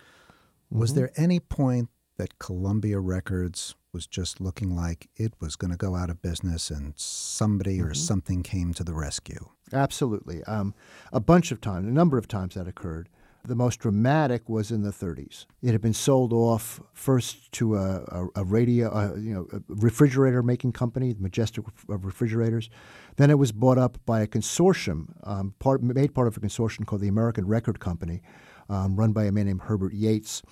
Was 0.70 0.90
mm-hmm. 0.90 1.00
there 1.00 1.12
any 1.16 1.40
point 1.40 1.88
that 2.20 2.38
Columbia 2.38 3.00
Records 3.00 3.74
was 3.94 4.06
just 4.06 4.42
looking 4.42 4.76
like 4.76 5.08
it 5.16 5.32
was 5.40 5.56
going 5.56 5.70
to 5.70 5.76
go 5.78 5.96
out 5.96 6.10
of 6.10 6.20
business 6.20 6.70
and 6.70 6.92
somebody 6.96 7.78
mm-hmm. 7.78 7.86
or 7.86 7.94
something 7.94 8.42
came 8.42 8.74
to 8.74 8.84
the 8.84 8.92
rescue? 8.92 9.48
Absolutely. 9.72 10.44
Um, 10.44 10.74
a 11.14 11.20
bunch 11.20 11.50
of 11.50 11.62
times, 11.62 11.88
a 11.88 11.90
number 11.90 12.18
of 12.18 12.28
times 12.28 12.56
that 12.56 12.68
occurred. 12.68 13.08
The 13.42 13.54
most 13.54 13.80
dramatic 13.80 14.50
was 14.50 14.70
in 14.70 14.82
the 14.82 14.90
30s. 14.90 15.46
It 15.62 15.72
had 15.72 15.80
been 15.80 15.94
sold 15.94 16.34
off 16.34 16.78
first 16.92 17.50
to 17.52 17.76
a, 17.76 18.02
a, 18.02 18.28
a 18.36 18.44
radio, 18.44 18.90
a, 18.90 19.18
you 19.18 19.32
know, 19.32 19.46
a 19.50 19.62
refrigerator 19.66 20.42
making 20.42 20.72
company, 20.72 21.16
Majestic 21.18 21.64
Refrigerators. 21.86 22.68
Then 23.16 23.30
it 23.30 23.38
was 23.38 23.50
bought 23.50 23.78
up 23.78 23.96
by 24.04 24.20
a 24.20 24.26
consortium, 24.26 25.14
um, 25.26 25.54
part, 25.58 25.82
made 25.82 26.14
part 26.14 26.28
of 26.28 26.36
a 26.36 26.40
consortium 26.40 26.84
called 26.84 27.00
the 27.00 27.08
American 27.08 27.46
Record 27.46 27.80
Company, 27.80 28.20
um, 28.68 28.96
run 28.96 29.14
by 29.14 29.24
a 29.24 29.32
man 29.32 29.46
named 29.46 29.62
Herbert 29.62 29.94
Yates. 29.94 30.42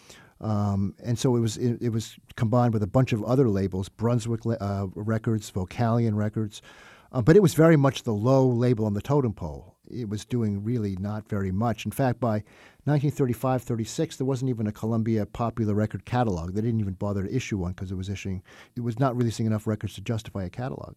Um, 0.40 0.94
and 1.02 1.18
so 1.18 1.34
it 1.36 1.40
was 1.40 1.56
it, 1.56 1.78
it, 1.80 1.88
was 1.88 2.16
combined 2.36 2.72
with 2.72 2.82
a 2.82 2.86
bunch 2.86 3.12
of 3.12 3.24
other 3.24 3.48
labels, 3.48 3.88
Brunswick 3.88 4.40
uh, 4.46 4.86
Records, 4.94 5.50
Vocalion 5.50 6.14
Records, 6.14 6.62
uh, 7.10 7.22
but 7.22 7.34
it 7.34 7.42
was 7.42 7.54
very 7.54 7.76
much 7.76 8.04
the 8.04 8.14
low 8.14 8.46
label 8.46 8.84
on 8.84 8.94
the 8.94 9.02
totem 9.02 9.32
pole. 9.32 9.74
It 9.90 10.08
was 10.08 10.24
doing 10.24 10.62
really 10.62 10.96
not 11.00 11.28
very 11.28 11.50
much. 11.50 11.86
In 11.86 11.90
fact, 11.90 12.20
by 12.20 12.44
1935, 12.84 13.62
36, 13.62 14.16
there 14.16 14.26
wasn't 14.26 14.50
even 14.50 14.66
a 14.66 14.72
Columbia 14.72 15.26
popular 15.26 15.74
record 15.74 16.04
catalog. 16.04 16.54
They 16.54 16.60
didn't 16.60 16.80
even 16.80 16.94
bother 16.94 17.24
to 17.24 17.34
issue 17.34 17.58
one 17.58 17.72
because 17.72 17.90
it 17.90 17.96
was 17.96 18.08
issuing, 18.08 18.42
it 18.76 18.80
was 18.80 19.00
not 19.00 19.16
releasing 19.16 19.46
enough 19.46 19.66
records 19.66 19.94
to 19.94 20.02
justify 20.02 20.44
a 20.44 20.50
catalog. 20.50 20.96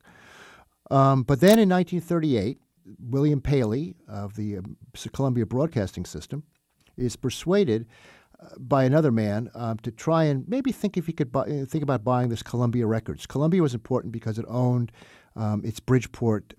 Um, 0.91 1.23
but 1.23 1.39
then 1.39 1.58
in 1.58 1.69
1938, 1.69 2.60
William 2.99 3.41
Paley 3.41 3.95
of 4.08 4.36
the 4.36 4.58
uh, 4.58 4.62
Columbia 5.13 5.45
Broadcasting 5.45 6.06
System 6.06 6.43
is 6.97 7.15
persuaded 7.15 7.88
by 8.58 8.84
another 8.84 9.12
man 9.12 9.49
um, 9.54 9.77
to 9.80 9.91
try 9.91 10.23
and 10.25 10.47
maybe 10.47 10.71
think 10.71 10.97
if 10.97 11.06
he 11.06 11.13
could 11.13 11.32
buy, 11.32 11.41
uh, 11.41 11.65
think 11.65 11.84
about 11.84 12.04
buying 12.04 12.30
this 12.30 12.43
Columbia 12.43 12.88
Records. 12.88 13.25
Columbia 13.25 13.62
was 13.62 13.73
important 13.73 14.12
because 14.12 14.39
it 14.39 14.45
owned 14.47 14.91
um, 15.36 15.62
its 15.63 15.80
Bridgeport 15.80 16.54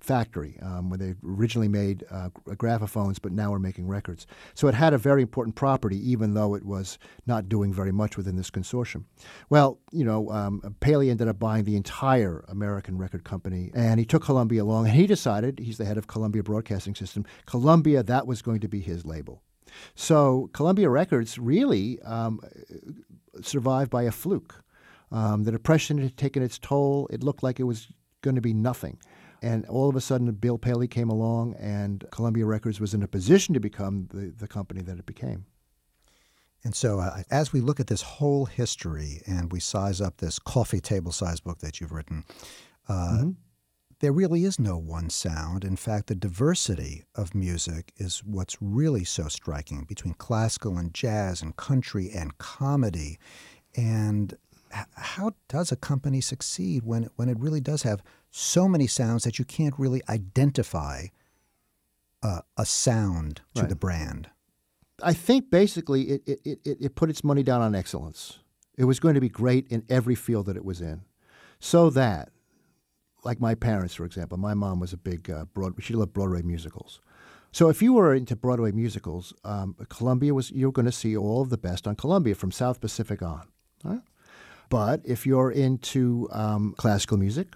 factory 0.00 0.58
um, 0.62 0.88
where 0.88 0.98
they 0.98 1.14
originally 1.24 1.68
made 1.68 2.04
uh, 2.10 2.28
graphophones, 2.56 3.18
but 3.18 3.32
now 3.32 3.52
are 3.52 3.58
making 3.58 3.88
records. 3.88 4.26
So 4.54 4.68
it 4.68 4.74
had 4.74 4.94
a 4.94 4.98
very 4.98 5.22
important 5.22 5.56
property, 5.56 5.98
even 6.10 6.34
though 6.34 6.54
it 6.54 6.64
was 6.64 6.98
not 7.26 7.48
doing 7.48 7.72
very 7.72 7.92
much 7.92 8.16
within 8.16 8.36
this 8.36 8.50
consortium. 8.50 9.04
Well, 9.50 9.78
you 9.92 10.04
know, 10.04 10.30
um, 10.30 10.76
Paley 10.80 11.10
ended 11.10 11.28
up 11.28 11.38
buying 11.38 11.64
the 11.64 11.76
entire 11.76 12.44
American 12.48 12.98
record 12.98 13.24
company, 13.24 13.70
and 13.74 13.98
he 13.98 14.06
took 14.06 14.24
Columbia 14.24 14.62
along, 14.62 14.86
and 14.86 14.94
he 14.94 15.06
decided 15.06 15.58
he's 15.58 15.78
the 15.78 15.84
head 15.84 15.98
of 15.98 16.06
Columbia 16.06 16.42
Broadcasting 16.42 16.94
System. 16.94 17.24
Columbia, 17.46 18.02
that 18.02 18.26
was 18.26 18.42
going 18.42 18.60
to 18.60 18.68
be 18.68 18.80
his 18.80 19.04
label. 19.04 19.42
So 19.94 20.50
Columbia 20.52 20.88
Records 20.88 21.38
really 21.38 22.00
um, 22.02 22.40
survived 23.42 23.90
by 23.90 24.04
a 24.04 24.12
fluke. 24.12 24.62
Um, 25.12 25.44
the 25.44 25.52
Depression 25.52 25.98
had 25.98 26.16
taken 26.16 26.42
its 26.42 26.58
toll. 26.58 27.08
It 27.10 27.22
looked 27.22 27.42
like 27.42 27.60
it 27.60 27.64
was 27.64 27.88
going 28.22 28.34
to 28.34 28.40
be 28.40 28.54
nothing. 28.54 28.98
And 29.42 29.64
all 29.66 29.88
of 29.88 29.96
a 29.96 30.00
sudden, 30.00 30.30
Bill 30.32 30.58
Paley 30.58 30.88
came 30.88 31.10
along, 31.10 31.54
and 31.60 32.04
Columbia 32.10 32.46
Records 32.46 32.80
was 32.80 32.94
in 32.94 33.02
a 33.02 33.08
position 33.08 33.54
to 33.54 33.60
become 33.60 34.08
the, 34.12 34.32
the 34.36 34.48
company 34.48 34.82
that 34.82 34.98
it 34.98 35.06
became. 35.06 35.44
And 36.64 36.74
so, 36.74 36.98
uh, 36.98 37.22
as 37.30 37.52
we 37.52 37.60
look 37.60 37.78
at 37.78 37.86
this 37.86 38.02
whole 38.02 38.46
history 38.46 39.22
and 39.26 39.52
we 39.52 39.60
size 39.60 40.00
up 40.00 40.16
this 40.16 40.38
coffee 40.38 40.80
table 40.80 41.12
size 41.12 41.38
book 41.38 41.58
that 41.58 41.80
you've 41.80 41.92
written, 41.92 42.24
uh, 42.88 42.92
mm-hmm 42.94 43.30
there 44.00 44.12
really 44.12 44.44
is 44.44 44.58
no 44.58 44.76
one 44.76 45.08
sound. 45.08 45.64
In 45.64 45.76
fact, 45.76 46.08
the 46.08 46.14
diversity 46.14 47.04
of 47.14 47.34
music 47.34 47.92
is 47.96 48.22
what's 48.24 48.56
really 48.60 49.04
so 49.04 49.28
striking 49.28 49.84
between 49.84 50.14
classical 50.14 50.76
and 50.76 50.92
jazz 50.92 51.40
and 51.40 51.56
country 51.56 52.10
and 52.14 52.36
comedy. 52.38 53.18
And 53.74 54.36
how 54.70 55.32
does 55.48 55.72
a 55.72 55.76
company 55.76 56.20
succeed 56.20 56.84
when 56.84 57.04
it, 57.04 57.12
when 57.16 57.28
it 57.28 57.38
really 57.38 57.60
does 57.60 57.82
have 57.82 58.02
so 58.30 58.68
many 58.68 58.86
sounds 58.86 59.24
that 59.24 59.38
you 59.38 59.44
can't 59.44 59.78
really 59.78 60.02
identify 60.08 61.06
uh, 62.22 62.42
a 62.58 62.66
sound 62.66 63.40
to 63.54 63.62
right. 63.62 63.68
the 63.68 63.76
brand? 63.76 64.28
I 65.02 65.14
think 65.14 65.50
basically 65.50 66.02
it, 66.02 66.22
it, 66.26 66.40
it, 66.44 66.78
it 66.80 66.94
put 66.94 67.10
its 67.10 67.24
money 67.24 67.42
down 67.42 67.62
on 67.62 67.74
excellence. 67.74 68.40
It 68.76 68.84
was 68.84 69.00
going 69.00 69.14
to 69.14 69.20
be 69.20 69.28
great 69.28 69.66
in 69.68 69.84
every 69.88 70.14
field 70.14 70.46
that 70.46 70.56
it 70.56 70.64
was 70.64 70.82
in. 70.82 71.02
So 71.58 71.88
that 71.90 72.30
like 73.26 73.40
my 73.40 73.54
parents, 73.54 73.94
for 73.94 74.04
example, 74.04 74.38
my 74.38 74.54
mom 74.54 74.80
was 74.80 74.92
a 74.92 74.96
big 74.96 75.28
uh, 75.28 75.44
broad. 75.52 75.74
She 75.82 75.94
loved 75.94 76.12
Broadway 76.12 76.42
musicals. 76.42 77.00
So 77.52 77.68
if 77.68 77.82
you 77.82 77.92
were 77.92 78.14
into 78.14 78.36
Broadway 78.36 78.72
musicals, 78.72 79.34
um, 79.44 79.74
Columbia 79.88 80.32
was 80.32 80.50
you're 80.50 80.72
going 80.72 80.86
to 80.86 80.92
see 80.92 81.16
all 81.16 81.42
of 81.42 81.50
the 81.50 81.58
best 81.58 81.86
on 81.86 81.96
Columbia 81.96 82.34
from 82.34 82.52
South 82.52 82.80
Pacific 82.80 83.20
on. 83.22 83.48
Right? 83.84 84.00
But 84.68 85.00
if 85.04 85.26
you're 85.26 85.50
into 85.50 86.28
um, 86.32 86.74
classical 86.76 87.16
music 87.16 87.54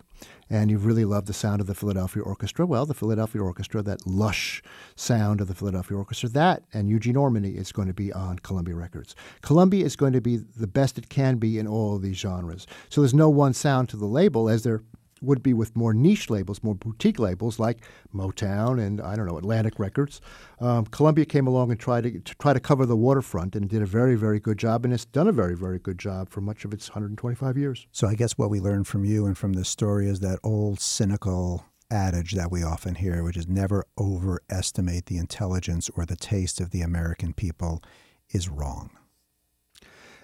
and 0.49 0.71
you 0.71 0.79
really 0.79 1.05
love 1.05 1.27
the 1.27 1.33
sound 1.33 1.61
of 1.61 1.67
the 1.67 1.75
Philadelphia 1.75 2.23
Orchestra, 2.23 2.67
well, 2.67 2.87
the 2.87 2.95
Philadelphia 2.95 3.43
Orchestra, 3.43 3.83
that 3.83 4.07
lush 4.07 4.63
sound 4.97 5.41
of 5.41 5.49
the 5.49 5.55
Philadelphia 5.55 5.97
Orchestra, 5.97 6.29
that 6.31 6.63
and 6.73 6.89
Eugene 6.89 7.17
Ormandy 7.17 7.57
is 7.57 7.73
going 7.73 7.89
to 7.89 7.95
be 7.95 8.13
on 8.13 8.39
Columbia 8.39 8.75
Records. 8.75 9.15
Columbia 9.43 9.85
is 9.85 9.97
going 9.97 10.13
to 10.13 10.21
be 10.21 10.37
the 10.37 10.67
best 10.67 10.99
it 10.99 11.09
can 11.09 11.37
be 11.37 11.59
in 11.59 11.67
all 11.67 11.97
of 11.97 12.03
these 12.03 12.17
genres. 12.17 12.67
So 12.89 13.01
there's 13.01 13.15
no 13.15 13.29
one 13.29 13.55
sound 13.55 13.89
to 13.91 13.97
the 13.97 14.07
label 14.07 14.49
as 14.49 14.63
there 14.63 14.83
would 15.21 15.43
be 15.43 15.53
with 15.53 15.77
more 15.77 15.93
niche 15.93 16.31
labels, 16.31 16.63
more 16.63 16.75
boutique 16.75 17.19
labels 17.19 17.59
like 17.59 17.85
Motown 18.15 18.85
and 18.85 19.01
I 19.01 19.17
don't 19.17 19.27
know 19.27 19.39
Atlantic 19.39 19.79
Records. 19.79 20.21
Um, 20.61 20.87
Columbia 20.87 21.25
came 21.25 21.47
along 21.47 21.71
and 21.71 21.79
tried 21.79 22.05
to, 22.05 22.19
to, 22.19 22.35
try 22.37 22.53
to 22.53 22.61
cover 22.61 22.87
the 22.87 22.97
waterfront 22.97 23.55
and 23.55 23.69
did 23.69 23.83
a 23.83 23.87
very 23.87 24.15
very 24.15 24.41
good 24.41 24.59
job, 24.59 24.85
and 24.85 24.95
it's 24.95 25.05
done 25.05 25.29
a 25.29 25.33
very 25.33 25.57
very 25.57 25.79
good 25.79 25.99
job 25.99 26.31
for 26.31 26.41
much 26.41 26.65
of 26.65 26.73
its 26.73 26.89
125 26.91 27.57
years. 27.59 27.87
So 27.93 28.07
I 28.07 28.15
guess 28.15 28.39
what 28.39 28.51
we 28.51 28.61
learned 28.61 28.87
from 28.87 29.05
you 29.05 29.27
and 29.27 29.37
from 29.37 29.53
this 29.53 29.69
story 29.69 30.09
is 30.09 30.21
that 30.21 30.39
old 30.43 30.81
cynical 30.81 31.65
adage 31.91 32.33
that 32.33 32.51
we 32.51 32.63
often 32.63 32.95
hear, 32.95 33.23
which 33.23 33.37
is 33.37 33.49
never 33.49 33.85
overestimate 33.99 35.07
the 35.07 35.19
intelligence 35.19 35.91
or 35.97 36.07
the 36.07 36.17
taste 36.17 36.61
of 36.61 36.71
the 36.71 36.83
American 36.83 37.33
people, 37.33 37.83
is 38.31 38.49
wrong. 38.49 38.91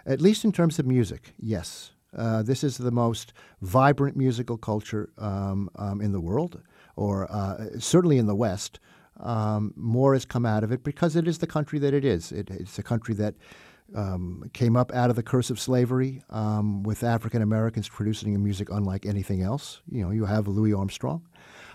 At 0.04 0.20
least 0.20 0.44
in 0.44 0.52
terms 0.52 0.78
of 0.78 0.86
music, 0.86 1.34
yes. 1.36 1.90
Uh, 2.16 2.42
this 2.42 2.64
is 2.64 2.78
the 2.78 2.90
most 2.90 3.32
vibrant 3.62 4.16
musical 4.16 4.56
culture 4.56 5.10
um, 5.18 5.70
um, 5.76 6.00
in 6.00 6.12
the 6.12 6.20
world, 6.20 6.60
or 6.96 7.30
uh, 7.30 7.78
certainly 7.78 8.18
in 8.18 8.26
the 8.26 8.34
West. 8.34 8.80
Um, 9.18 9.72
more 9.76 10.12
has 10.12 10.24
come 10.24 10.44
out 10.44 10.62
of 10.62 10.72
it 10.72 10.84
because 10.84 11.16
it 11.16 11.26
is 11.26 11.38
the 11.38 11.46
country 11.46 11.78
that 11.78 11.94
it 11.94 12.04
is. 12.04 12.32
It, 12.32 12.50
it's 12.50 12.78
a 12.78 12.82
country 12.82 13.14
that 13.14 13.34
um, 13.94 14.50
came 14.52 14.76
up 14.76 14.92
out 14.92 15.10
of 15.10 15.16
the 15.16 15.22
curse 15.22 15.50
of 15.50 15.60
slavery 15.60 16.22
um, 16.30 16.82
with 16.82 17.02
African 17.02 17.42
Americans 17.42 17.88
producing 17.88 18.42
music 18.42 18.68
unlike 18.70 19.06
anything 19.06 19.42
else. 19.42 19.80
You 19.90 20.04
know, 20.04 20.10
you 20.10 20.24
have 20.24 20.48
Louis 20.48 20.74
Armstrong. 20.74 21.22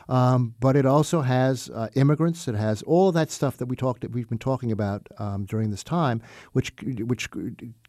Um, 0.10 0.56
but 0.60 0.76
it 0.76 0.86
also 0.86 1.22
has 1.22 1.70
uh, 1.70 1.90
immigrants. 1.96 2.48
It 2.48 2.56
has 2.56 2.82
all 2.84 3.10
of 3.10 3.14
that 3.16 3.32
stuff 3.32 3.58
that 3.58 3.68
we 3.68 3.76
talked 3.76 4.06
we've 4.10 4.30
been 4.30 4.38
talking 4.38 4.72
about 4.72 5.08
um, 5.18 5.46
during 5.46 5.72
this 5.72 5.84
time, 5.84 6.22
which 6.54 6.74
which 6.82 7.30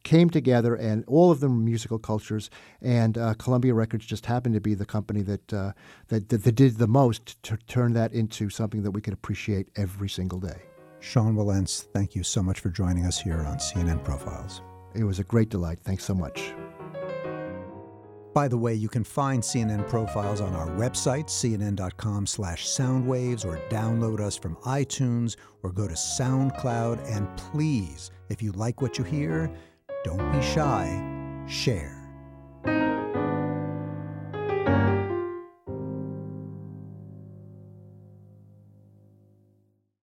came 0.03 0.31
together, 0.31 0.75
and 0.75 1.05
all 1.07 1.31
of 1.31 1.41
them 1.41 1.65
musical 1.65 1.99
cultures. 1.99 2.51
And 2.81 3.17
uh, 3.17 3.35
Columbia 3.35 3.75
Records 3.75 4.07
just 4.07 4.27
happened 4.27 4.55
to 4.55 4.61
be 4.61 4.75
the 4.75 4.87
company 4.87 5.23
that, 5.23 5.53
uh, 5.53 5.73
that, 6.09 6.29
that 6.29 6.45
that 6.45 6.53
did 6.53 6.77
the 6.79 6.89
most 6.89 7.43
to 7.45 7.57
turn 7.69 7.93
that 7.95 8.13
into 8.13 8.51
something 8.51 8.83
that 8.83 8.91
we 8.91 9.01
could 9.01 9.15
appreciate 9.15 9.69
every 9.77 10.09
single 10.09 10.41
day. 10.41 10.63
Sean 11.01 11.35
Wilentz, 11.35 11.87
thank 11.93 12.15
you 12.15 12.23
so 12.23 12.43
much 12.43 12.61
for 12.61 12.71
joining 12.71 13.05
us 13.05 13.21
here 13.21 13.41
on 13.41 13.57
CNN 13.57 14.05
Profiles. 14.05 14.63
It 14.95 15.05
was 15.05 15.19
a 15.19 15.25
great 15.25 15.49
delight. 15.49 15.81
Thanks 15.83 16.05
so 16.05 16.15
much. 16.15 16.53
By 18.35 18.49
the 18.49 18.57
way, 18.57 18.75
you 18.75 18.89
can 18.89 19.05
find 19.05 19.43
CNN 19.43 19.87
profiles 19.89 20.41
on 20.41 20.55
our 20.55 20.69
website, 20.69 21.27
cnn.com 21.27 22.27
slash 22.27 22.67
soundwaves, 22.67 23.45
or 23.45 23.59
download 23.69 24.21
us 24.21 24.37
from 24.37 24.57
iTunes 24.57 25.37
or 25.63 25.71
go 25.71 25.87
to 25.87 25.95
SoundCloud. 25.95 27.07
And 27.15 27.29
please, 27.37 28.11
if 28.31 28.43
you 28.43 28.53
like 28.53 28.81
what 28.81 28.97
you 28.99 29.05
hear, 29.05 29.53
don't 30.05 30.33
be 30.33 30.41
shy, 30.41 31.45
share. 31.47 32.02